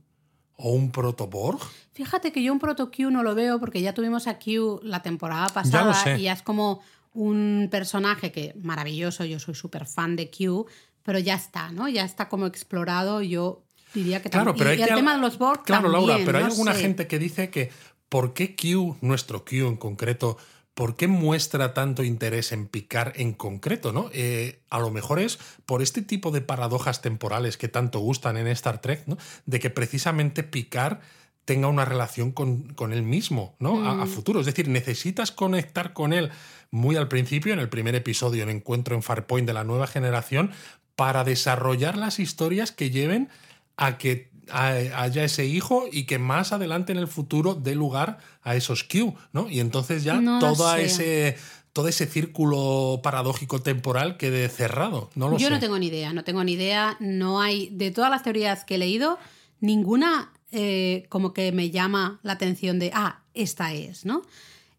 [0.59, 1.59] ¿O un proto-Borg?
[1.93, 5.01] Fíjate que yo un proto Q no lo veo porque ya tuvimos a Q la
[5.03, 6.81] temporada pasada y ya es como
[7.13, 10.65] un personaje que maravilloso, yo soy súper fan de Q,
[11.03, 11.87] pero ya está, ¿no?
[11.89, 13.63] Ya está como explorado, yo
[13.93, 16.07] diría que Claro, tam- pero y, hay y el tema de los Borg Claro, Laura,
[16.13, 16.81] también, pero hay alguna sé.
[16.81, 17.71] gente que dice que
[18.09, 20.37] ¿por qué Q, nuestro Q en concreto,
[20.77, 23.91] por qué muestra tanto interés en picar en concreto?
[23.91, 24.11] ¿no?
[24.13, 28.45] Eh, a lo mejor es por este tipo de paradojas temporales que tanto gustan en
[28.45, 29.17] Star Trek, ¿no?
[29.47, 31.01] de que precisamente picar
[31.45, 33.87] tenga una relación con, con él mismo, ¿no?
[33.87, 34.07] A, a Mm.
[34.07, 34.39] futuro.
[34.39, 36.29] Es decir, necesitas conectar con él
[36.69, 40.51] muy al principio, en el primer episodio, en Encuentro en Farpoint de la nueva generación,
[40.95, 43.29] para desarrollar las historias que lleven
[43.77, 48.55] a que haya ese hijo y que más adelante en el futuro dé lugar a
[48.55, 49.49] esos Q, ¿no?
[49.49, 51.37] Y entonces ya No todo ese
[51.73, 55.11] todo ese círculo paradójico temporal quede cerrado.
[55.13, 55.53] No lo Yo sé.
[55.53, 58.75] no tengo ni idea, no tengo ni idea, no hay, de todas las teorías que
[58.75, 59.19] he leído,
[59.59, 64.23] ninguna eh, como que me llama la atención de, ah, esta es, ¿no?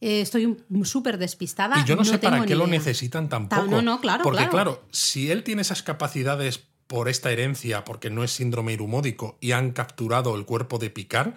[0.01, 1.81] Eh, estoy súper despistada.
[1.81, 3.67] Y yo no, sé para qué lo necesitan tampoco.
[3.67, 4.51] no, no, claro, Porque claro.
[4.51, 6.59] claro, si él tiene esas capacidades
[6.89, 11.35] por esta herencia, porque no es síndrome irumódico, y han capturado el cuerpo de Picard,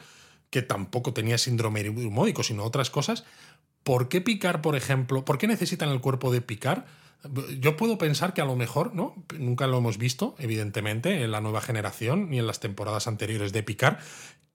[0.50, 3.26] que tampoco tenía síndrome irumódico, sino otras cosas,
[3.84, 5.24] ¿por qué picar, por ejemplo?
[5.26, 6.86] ¿Por qué necesitan el cuerpo de picar?
[7.60, 9.16] Yo puedo pensar que a lo mejor, ¿no?
[9.38, 13.62] Nunca lo hemos visto, evidentemente, en la nueva generación ni en las temporadas anteriores de
[13.62, 14.00] Picar,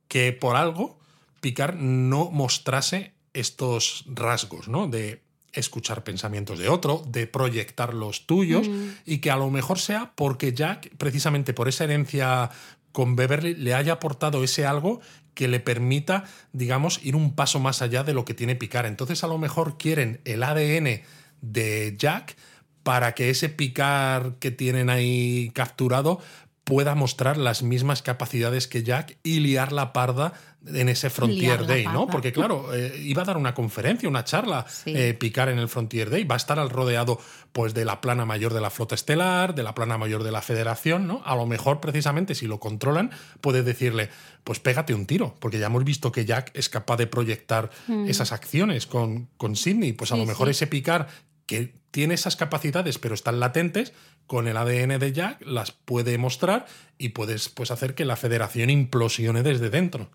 [0.08, 0.98] que por algo
[1.40, 4.88] Picar no mostrase estos rasgos, ¿no?
[4.88, 5.22] De
[5.56, 8.88] escuchar pensamientos de otro, de proyectar los tuyos, Mm.
[9.04, 12.50] y que a lo mejor sea porque Jack, precisamente por esa herencia
[12.92, 15.00] con Beverly, le haya aportado ese algo
[15.34, 18.86] que le permita, digamos, ir un paso más allá de lo que tiene Picar.
[18.86, 21.02] Entonces a lo mejor quieren el ADN
[21.42, 22.36] de Jack
[22.82, 26.20] para que ese Picar que tienen ahí capturado
[26.64, 30.32] pueda mostrar las mismas capacidades que Jack y liar la parda
[30.66, 32.06] en ese Frontier Liar Day, ¿no?
[32.08, 34.92] Porque claro, eh, iba a dar una conferencia, una charla, Sí.
[34.96, 37.20] eh, Picar en el Frontier Day, va a estar al rodeado
[37.52, 40.42] pues de la plana mayor de la flota estelar, de la plana mayor de la
[40.42, 41.22] Federación, ¿no?
[41.24, 43.10] A lo mejor precisamente si lo controlan
[43.40, 44.10] puede decirle,
[44.44, 47.70] pues pégate un tiro, porque ya hemos visto que Jack es capaz de proyectar
[48.06, 50.18] esas acciones con, con Sidney, pues a Mm.
[50.18, 50.50] Sí, lo mejor sí.
[50.50, 51.08] ese Picar
[51.46, 53.92] que tiene esas capacidades pero están latentes,
[54.26, 56.66] con el ADN de Jack las puede mostrar
[56.98, 60.10] y puedes pues, hacer que la Federación implosione desde dentro.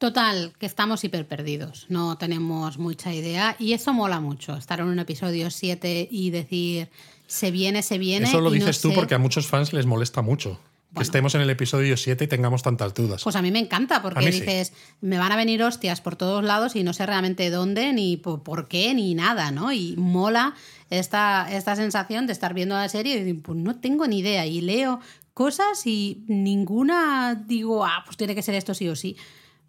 [0.00, 4.86] Total, que estamos hiper perdidos, no tenemos mucha idea y eso mola mucho, estar en
[4.86, 6.88] un episodio 7 y decir,
[7.26, 8.26] se viene, se viene.
[8.26, 8.94] Eso lo y no dices tú sé.
[8.94, 10.58] porque a muchos fans les molesta mucho.
[10.96, 13.22] Que estemos en el episodio 7 y tengamos tantas dudas.
[13.22, 14.40] Pues a mí me encanta porque sí.
[14.40, 14.72] dices,
[15.02, 18.42] me van a venir hostias por todos lados y no sé realmente dónde, ni por,
[18.42, 19.70] por qué, ni nada, ¿no?
[19.70, 20.54] Y mola
[20.88, 24.46] esta, esta sensación de estar viendo la serie y decir, pues no tengo ni idea.
[24.46, 24.98] Y leo
[25.34, 29.18] cosas y ninguna digo, ah, pues tiene que ser esto sí o sí.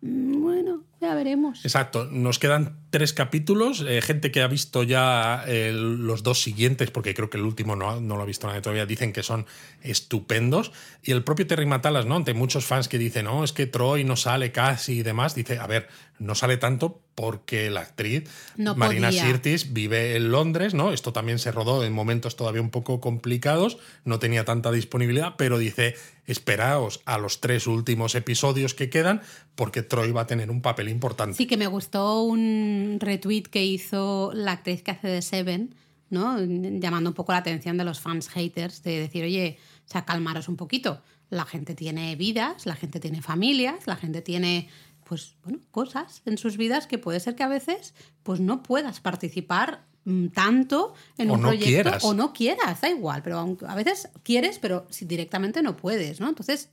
[0.02, 1.66] Mm, Bueno, ya veremos.
[1.66, 3.84] Exacto, nos quedan tres capítulos.
[3.88, 7.76] eh, gente que ha visto ya eh, los dos siguientes, porque creo que el último
[7.76, 9.48] no, no lo ha visto nadie todavía, dicen que son
[9.82, 10.72] estupendos.
[11.02, 12.16] Y el propio Terry Matalas, ¿no?
[12.16, 15.58] Ante muchos fans que dicen, no, es que Troy no sale casi y demás, dice,
[15.58, 15.88] a ver,
[16.20, 19.26] no sale tanto porque la actriz No Marina podía.
[19.26, 20.94] Sirtis vive en Londres, ¿no?
[20.94, 25.58] Esto también se rodó en momentos todavía un poco complicados, no tenía tanta disponibilidad, pero
[25.58, 25.96] dice,
[26.28, 29.22] esperaos a los tres últimos episodios que quedan,
[29.56, 31.36] porque Troy va a tener un papel importante.
[31.38, 35.74] Sí que me gustó un retweet que hizo la actriz que hace de Seven,
[36.10, 36.38] ¿no?
[36.40, 40.48] Llamando un poco la atención de los fans haters, de decir, oye, o sea, calmaros
[40.50, 41.02] un poquito.
[41.30, 44.68] La gente tiene vidas, la gente tiene familias, la gente tiene,
[45.06, 49.00] pues, bueno, cosas en sus vidas que puede ser que a veces, pues, no puedas
[49.00, 52.04] participar mm, tanto en O un no proyecto quieras.
[52.04, 56.20] o no quieras, da igual, pero aunque- a veces quieres, pero si directamente no puedes,
[56.20, 56.28] ¿no?
[56.28, 56.70] Entonces,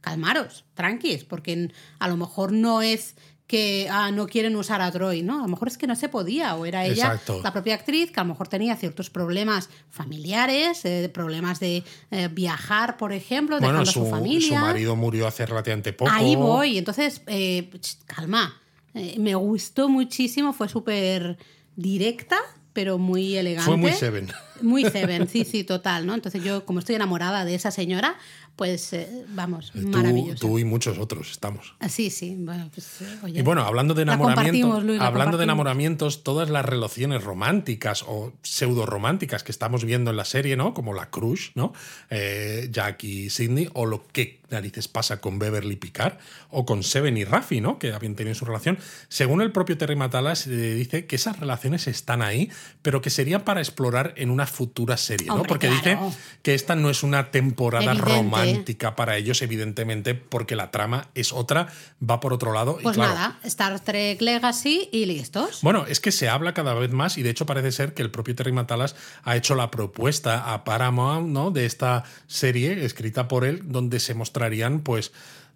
[0.00, 3.14] calmaros, tranquis, porque a lo mejor no es
[3.46, 5.40] que ah, no quieren usar a Troy, ¿no?
[5.40, 7.40] A lo mejor es que no se podía, o era ella, Exacto.
[7.42, 12.28] la propia actriz, que a lo mejor tenía ciertos problemas familiares, eh, problemas de eh,
[12.28, 14.58] viajar, por ejemplo, Bueno, dejando a su, su familia.
[14.60, 16.10] su marido murió hace relativamente poco.
[16.10, 16.78] Ahí voy.
[16.78, 17.70] Entonces, eh,
[18.06, 18.58] calma.
[18.94, 21.38] Eh, me gustó muchísimo, fue súper
[21.76, 22.38] directa,
[22.72, 23.66] pero muy elegante.
[23.66, 24.28] Fue muy Seven.
[24.62, 26.14] Muy Seven, sí, sí, total, ¿no?
[26.14, 28.16] Entonces yo, como estoy enamorada de esa señora,
[28.56, 30.46] pues eh, vamos, Tú, maravilloso.
[30.46, 31.74] tú y muchos otros estamos.
[31.80, 33.40] Ah, Sí, sí, bueno, pues eh, oye.
[33.40, 39.42] Y bueno, hablando de enamoramientos, hablando de enamoramientos, todas las relaciones románticas o pseudo románticas
[39.42, 40.74] que estamos viendo en la serie, ¿no?
[40.74, 41.72] Como la crush, ¿no?
[42.10, 46.18] Eh, Jack y Sidney, o lo que narices pasa con Beverly Picard,
[46.50, 47.78] o con Seven y Rafi, ¿no?
[47.78, 48.78] Que habían tenido su relación.
[49.08, 52.50] Según el propio Terry Matalas, eh, dice que esas relaciones están ahí,
[52.82, 55.42] pero que serían para explorar en una futura serie, ¿no?
[55.42, 56.06] Porque claro.
[56.06, 58.12] dice que esta no es una temporada Evidente.
[58.12, 61.68] romántica para ellos, evidentemente, porque la trama es otra,
[62.08, 62.76] va por otro lado.
[62.78, 65.60] y Pues claro, nada, Star Trek Legacy y listos.
[65.62, 68.10] bueno, es que se habla cada vez más y de hecho parece ser que el
[68.10, 68.94] propio Terry Matalas
[69.24, 71.50] ha hecho la propuesta a Paramount, ¿no?
[71.50, 75.12] De esta serie escrita por él, donde se mostrarían, pues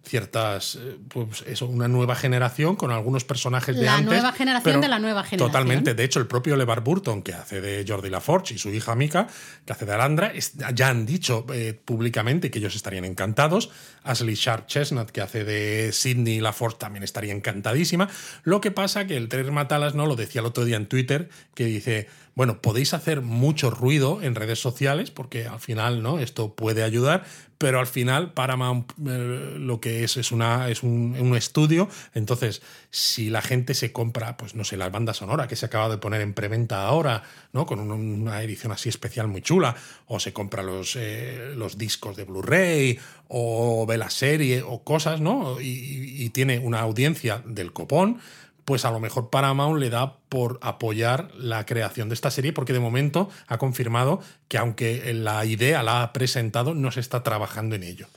[0.07, 4.07] ciertas, eh, pues eso, una nueva generación con algunos personajes de La antes.
[4.07, 5.51] nueva generación de la nueva generación.
[5.51, 5.93] Totalmente.
[5.93, 9.27] De hecho, el propio LeVar Burton, que hace de Jordi LaForge, y su hija Mika,
[9.65, 10.33] que hace de Alandra,
[10.73, 13.69] ya han dicho eh, públicamente que ellos estarían encantados.
[14.03, 18.09] Ashley Sharp Chestnut, que hace de Sidney LaForge, también estaría encantadísima.
[18.43, 21.29] Lo que pasa que el Terry Matalas no lo decía el otro día en Twitter,
[21.53, 26.19] que dice, bueno, podéis hacer mucho ruido en redes sociales, porque al final, ¿no?
[26.19, 27.23] Esto puede ayudar,
[27.57, 31.89] pero al final Paramount eh, lo que es es, una, es un, un estudio.
[32.13, 32.61] Entonces,
[32.91, 35.97] si la gente se compra, pues no sé, la banda sonora que se acaba de
[35.97, 37.23] poner en preventa ahora,
[37.53, 37.65] ¿no?
[37.65, 39.75] Con un- una edición así especial muy chula,
[40.05, 45.21] o se compra los, eh, los discos de Blu-ray, o ve la serie, o cosas,
[45.21, 45.59] ¿no?
[45.59, 48.19] Y, y tiene una audiencia del copón
[48.67, 52.73] pues a lo mejor Paramount le da por apoyar la creación de esta serie, porque
[52.73, 57.77] de momento ha confirmado que aunque la idea la ha presentado, no se está trabajando
[57.77, 58.07] en ello.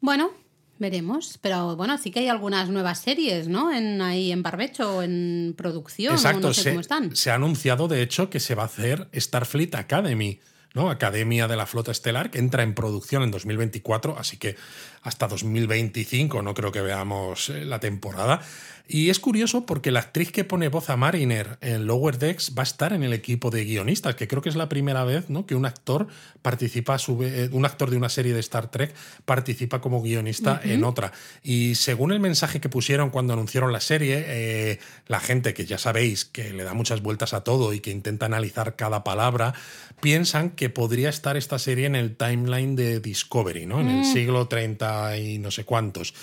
[0.00, 0.30] Bueno,
[0.78, 3.72] Veremos, pero bueno, sí que hay algunas nuevas series, ¿no?
[3.72, 7.14] En, ahí en barbecho, en producción, Exacto, no sé se, cómo están.
[7.14, 10.40] se ha anunciado de hecho que se va a hacer Starfleet Academy,
[10.74, 10.90] ¿no?
[10.90, 14.56] Academia de la Flota Estelar, que entra en producción en 2024, así que
[15.02, 18.40] hasta 2025 no creo que veamos eh, la temporada.
[18.86, 22.62] Y es curioso porque la actriz que pone voz a Mariner en Lower Decks va
[22.62, 25.46] a estar en el equipo de guionistas, que creo que es la primera vez ¿no?
[25.46, 26.06] que un actor
[26.42, 28.94] participa, sube, eh, un actor de una serie de Star Trek
[29.24, 31.12] participa como guionista en otra.
[31.42, 35.78] Y según el mensaje que pusieron cuando anunciaron la serie, eh, la gente que ya
[35.78, 39.54] sabéis que le da muchas vueltas a todo y que intenta analizar cada palabra,
[40.02, 43.80] piensan que podría estar esta serie en el timeline de Discovery, ¿no?
[43.80, 46.14] En el siglo 30 y no sé cuántos.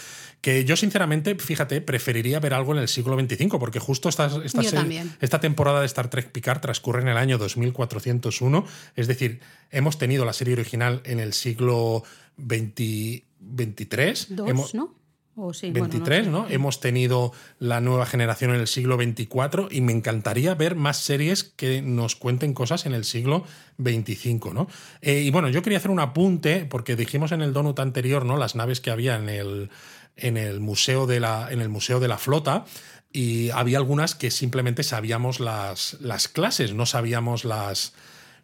[0.42, 4.62] Que yo, sinceramente, fíjate, preferiría ver algo en el siglo XXV, porque justo esta, esta,
[4.64, 5.04] serie-
[5.40, 8.66] temporada de Star Trek Picard transcurre en el año 2401,
[8.96, 9.40] es decir,
[9.70, 12.04] hemos tenido la serie original en el siglo
[12.38, 14.28] XX 23.
[14.36, 14.96] Dos, hemos, ¿no?
[15.44, 16.30] O sí, bueno, 23, sé.
[16.30, 16.46] ¿no?
[16.50, 21.44] Hemos tenido la nueva generación en el siglo 24 y me encantaría ver más series
[21.44, 23.44] que nos cuenten cosas en el siglo
[23.78, 24.68] 25, ¿no?
[25.02, 28.38] Eh, y bueno, yo quería hacer un apunte porque dijimos en el donut anterior, ¿no?
[28.38, 29.72] Las naves que había en el,
[30.16, 32.66] en el museo de la en el museo de la flota
[33.12, 37.94] y había algunas que simplemente sabíamos las, las clases, no sabíamos las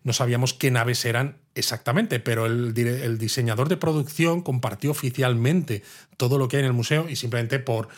[0.07, 2.73] no sabíamos qué naves eran exactamente, pero el,
[3.17, 5.83] diseñador de producción compartió oficialmente
[6.15, 7.89] todo lo que hay en el museo y simplemente por,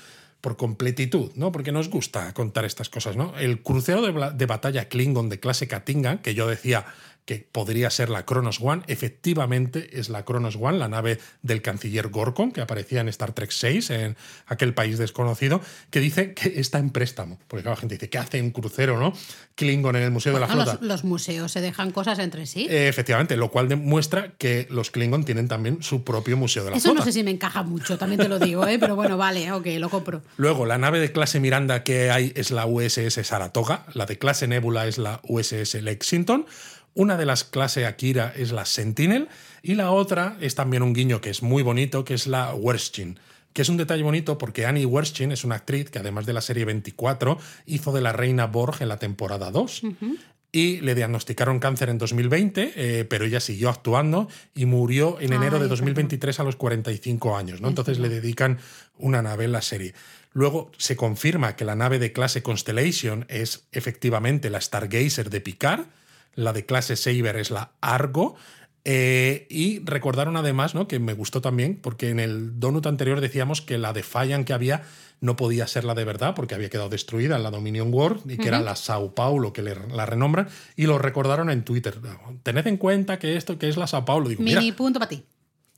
[0.42, 1.52] por completitud, ¿no?
[1.52, 3.38] Porque nos gusta contar estas cosas, ¿no?
[3.38, 6.88] El crucero de, de batalla Klingon de clase Katinga, que yo decía
[7.30, 12.08] que podría ser la Kronos One, efectivamente es la Kronos One, la nave del canciller
[12.08, 14.18] Gorkon, que aparecía en Star Trek VI, en
[14.48, 15.62] aquel país desconocido,
[15.92, 17.38] que dice que está en préstamo.
[17.48, 19.14] Porque claro, la gente dice, ¿qué hace un crucero, no?
[19.54, 20.74] Klingon en el Museo de la Flota.
[20.74, 22.66] los, los museos se dejan cosas entre sí.
[22.68, 26.78] Eh, efectivamente, lo cual demuestra que los Klingon tienen también su propio museo de la
[26.78, 27.02] Eso flota.
[27.02, 28.80] no sé si me encaja mucho, también te lo digo, ¿eh?
[28.80, 30.24] pero bueno, vale, ok, lo compro.
[30.38, 34.48] Luego, la nave de clase Miranda que hay es la USS Saratoga, la de clase
[34.48, 36.48] Nebula es la USS Lexington,
[37.00, 39.30] una de las clase Akira es la Sentinel
[39.62, 43.18] y la otra es también un guiño que es muy bonito, que es la Werschin.
[43.54, 46.42] Que es un detalle bonito porque Annie Werschin es una actriz que además de la
[46.42, 47.38] serie 24
[47.68, 49.82] hizo de la reina Borg en la temporada 2.
[50.52, 55.56] Y le diagnosticaron cáncer en 2020, eh, pero ella siguió actuando y murió en enero
[55.56, 55.70] Ay, de es verdad.
[55.70, 57.62] 2023 a los 45 años.
[57.62, 57.70] ¿no?
[57.70, 58.58] Entonces le dedican
[58.98, 59.94] una nave en la serie.
[60.34, 65.86] Luego se confirma que la nave de clase Constellation es efectivamente la Stargazer de Picard,
[66.36, 68.36] la de clase Saber es la Argo.
[68.86, 70.88] eh, y recordaron además, ¿no?
[70.88, 74.84] que me gustó también, porque en el donut anterior decíamos que la Defiant que había
[75.22, 78.38] no podía ser la de verdad, porque había quedado destruida en la Dominion War, y
[78.38, 81.96] que era la Sao Paulo, que le- la renombran, y lo recordaron en Twitter.
[82.42, 84.30] Tened en cuenta que esto que es la Sao Paulo.
[84.30, 85.26] Digo, mira, Mini punto para ti.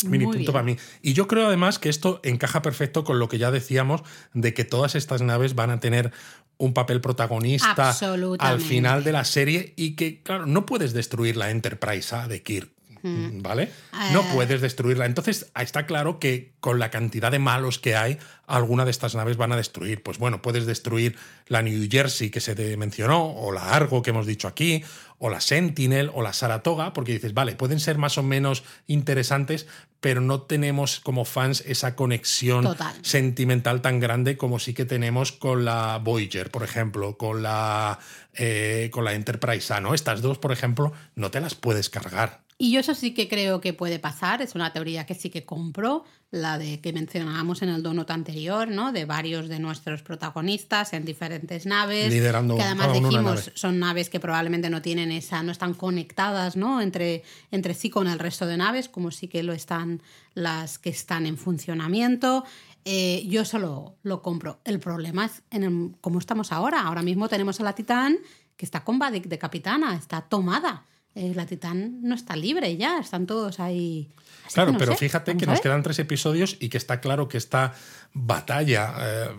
[0.06, 0.54] Mini Muy punto bien.
[0.54, 0.78] para mí.
[1.02, 4.02] Y yo creo además que esto encaja perfecto con lo que ya decíamos
[4.34, 6.12] de que todas estas naves van a tener
[6.58, 7.94] un papel protagonista
[8.40, 12.44] al final de la serie y que, claro, no puedes destruir la Enterprise A de
[12.44, 12.70] Kirk.
[13.04, 13.72] ¿Vale?
[14.14, 14.26] No Eh.
[14.32, 15.08] puedes destruirla.
[15.08, 19.38] Entonces, está claro que con la cantidad de malos que hay, alguna de estas naves
[19.38, 20.04] van a destruir.
[20.04, 21.16] Pues bueno, puedes destruir
[21.48, 24.84] la New Jersey que se te mencionó, o la Argo que hemos dicho aquí,
[25.24, 29.68] o la Sentinel, o la Saratoga, porque dices, vale, pueden ser más o menos interesantes,
[30.00, 32.96] pero no tenemos como fans esa conexión Total.
[33.04, 38.00] sentimental tan grande como sí que tenemos con la Voyager, por ejemplo, con la,
[38.34, 39.94] eh, con la Enterprise A, ¿no?
[39.94, 42.42] Estas dos, por ejemplo, no te las puedes cargar.
[42.64, 45.46] Y yo eso sí que creo que puede pasar, es una teoría que sí que
[45.46, 48.92] compro, la de que mencionábamos en el donut anterior, ¿no?
[48.92, 52.14] De varios de nuestros protagonistas en diferentes naves.
[52.14, 53.42] Liderando que además dijimos nave.
[53.56, 56.82] son naves que probablemente no tienen esa, no están conectadas, ¿no?
[56.82, 60.04] Entre, entre sí con el resto de naves, como sí que lo están
[60.36, 62.46] las que están en funcionamiento.
[62.86, 64.60] Eh, yo solo lo compro.
[64.66, 66.82] El problema es en el- cómo estamos ahora.
[66.82, 68.18] Ahora mismo tenemos a la Titán
[68.56, 70.86] que está con Vadik de capitana, está tomada.
[71.16, 74.10] Eh, la Titán no está libre ya, están todos ahí.
[74.46, 77.28] Así Claro, no pero sé, fíjate que nos quedan tres episodios y que está claro
[77.28, 77.74] que esta
[78.14, 79.30] batalla eh,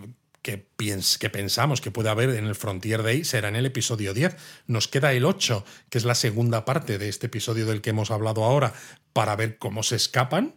[0.41, 4.13] que, piens- que pensamos que puede haber en el Frontier Day será en el episodio
[4.13, 4.35] 10.
[4.67, 8.11] Nos queda el 8, que es la segunda parte de este episodio del que hemos
[8.11, 8.73] hablado ahora,
[9.13, 10.55] para ver cómo se escapan.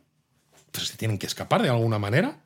[0.73, 2.41] Pues se tienen que escapar de alguna manera.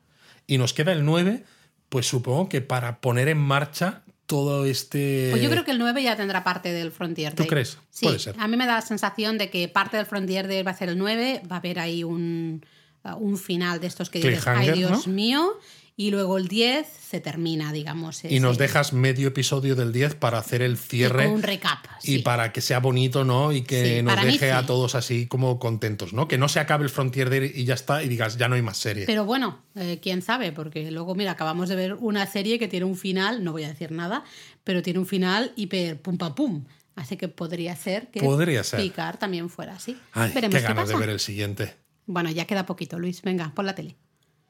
[0.47, 1.43] Y nos queda el 9,
[1.89, 5.27] pues supongo que para poner en marcha todo este...
[5.29, 7.49] Pues yo creo que el 9 ya tendrá parte del Frontier ¿Tú Day.
[7.49, 7.77] crees?
[7.89, 8.33] Sí, Puede ser.
[8.39, 10.87] a mí me da la sensación de que parte del Frontier Day va a ser
[10.87, 12.65] el 9, va a haber ahí un,
[13.03, 15.13] uh, un final de estos que dices, ay Dios ¿no?
[15.13, 15.59] mío,
[15.95, 18.23] y luego el 10 se termina, digamos.
[18.23, 21.25] Y nos dejas medio episodio del 10 para hacer el cierre.
[21.25, 21.85] y un recap.
[22.03, 23.51] Y para que sea bonito, ¿no?
[23.51, 26.27] Y que Sí, nos deje a todos así como contentos, ¿no?
[26.27, 28.61] Que no se acabe el Frontier Day y ya está, y digas, ya no hay
[28.61, 29.05] más serie.
[29.05, 32.85] Pero bueno, eh, quién sabe, porque luego, mira, acabamos de ver una serie que tiene
[32.85, 34.23] un final, no voy a decir nada,
[34.63, 36.63] pero tiene un final hiper pum pa pum.
[36.95, 38.81] Así que podría ser que Podría ser.
[38.81, 39.97] Picar también fuera así.
[40.11, 41.75] Ay, Veremos qué qué, ganas de ver el siguiente.
[42.05, 43.21] Bueno, ya queda poquito, Luis.
[43.21, 43.95] Venga, pon la tele.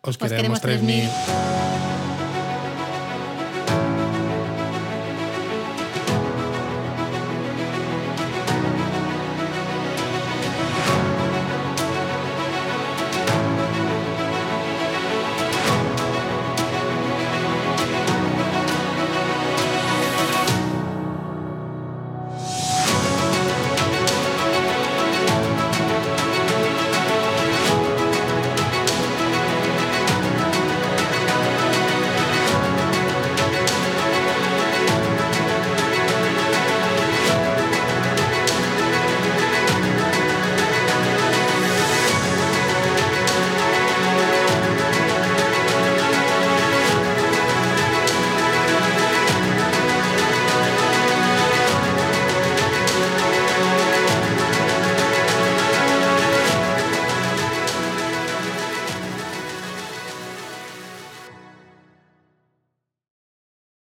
[0.04, 1.08] Os Os queremos queremos 3000.
[1.10, 1.91] 3000.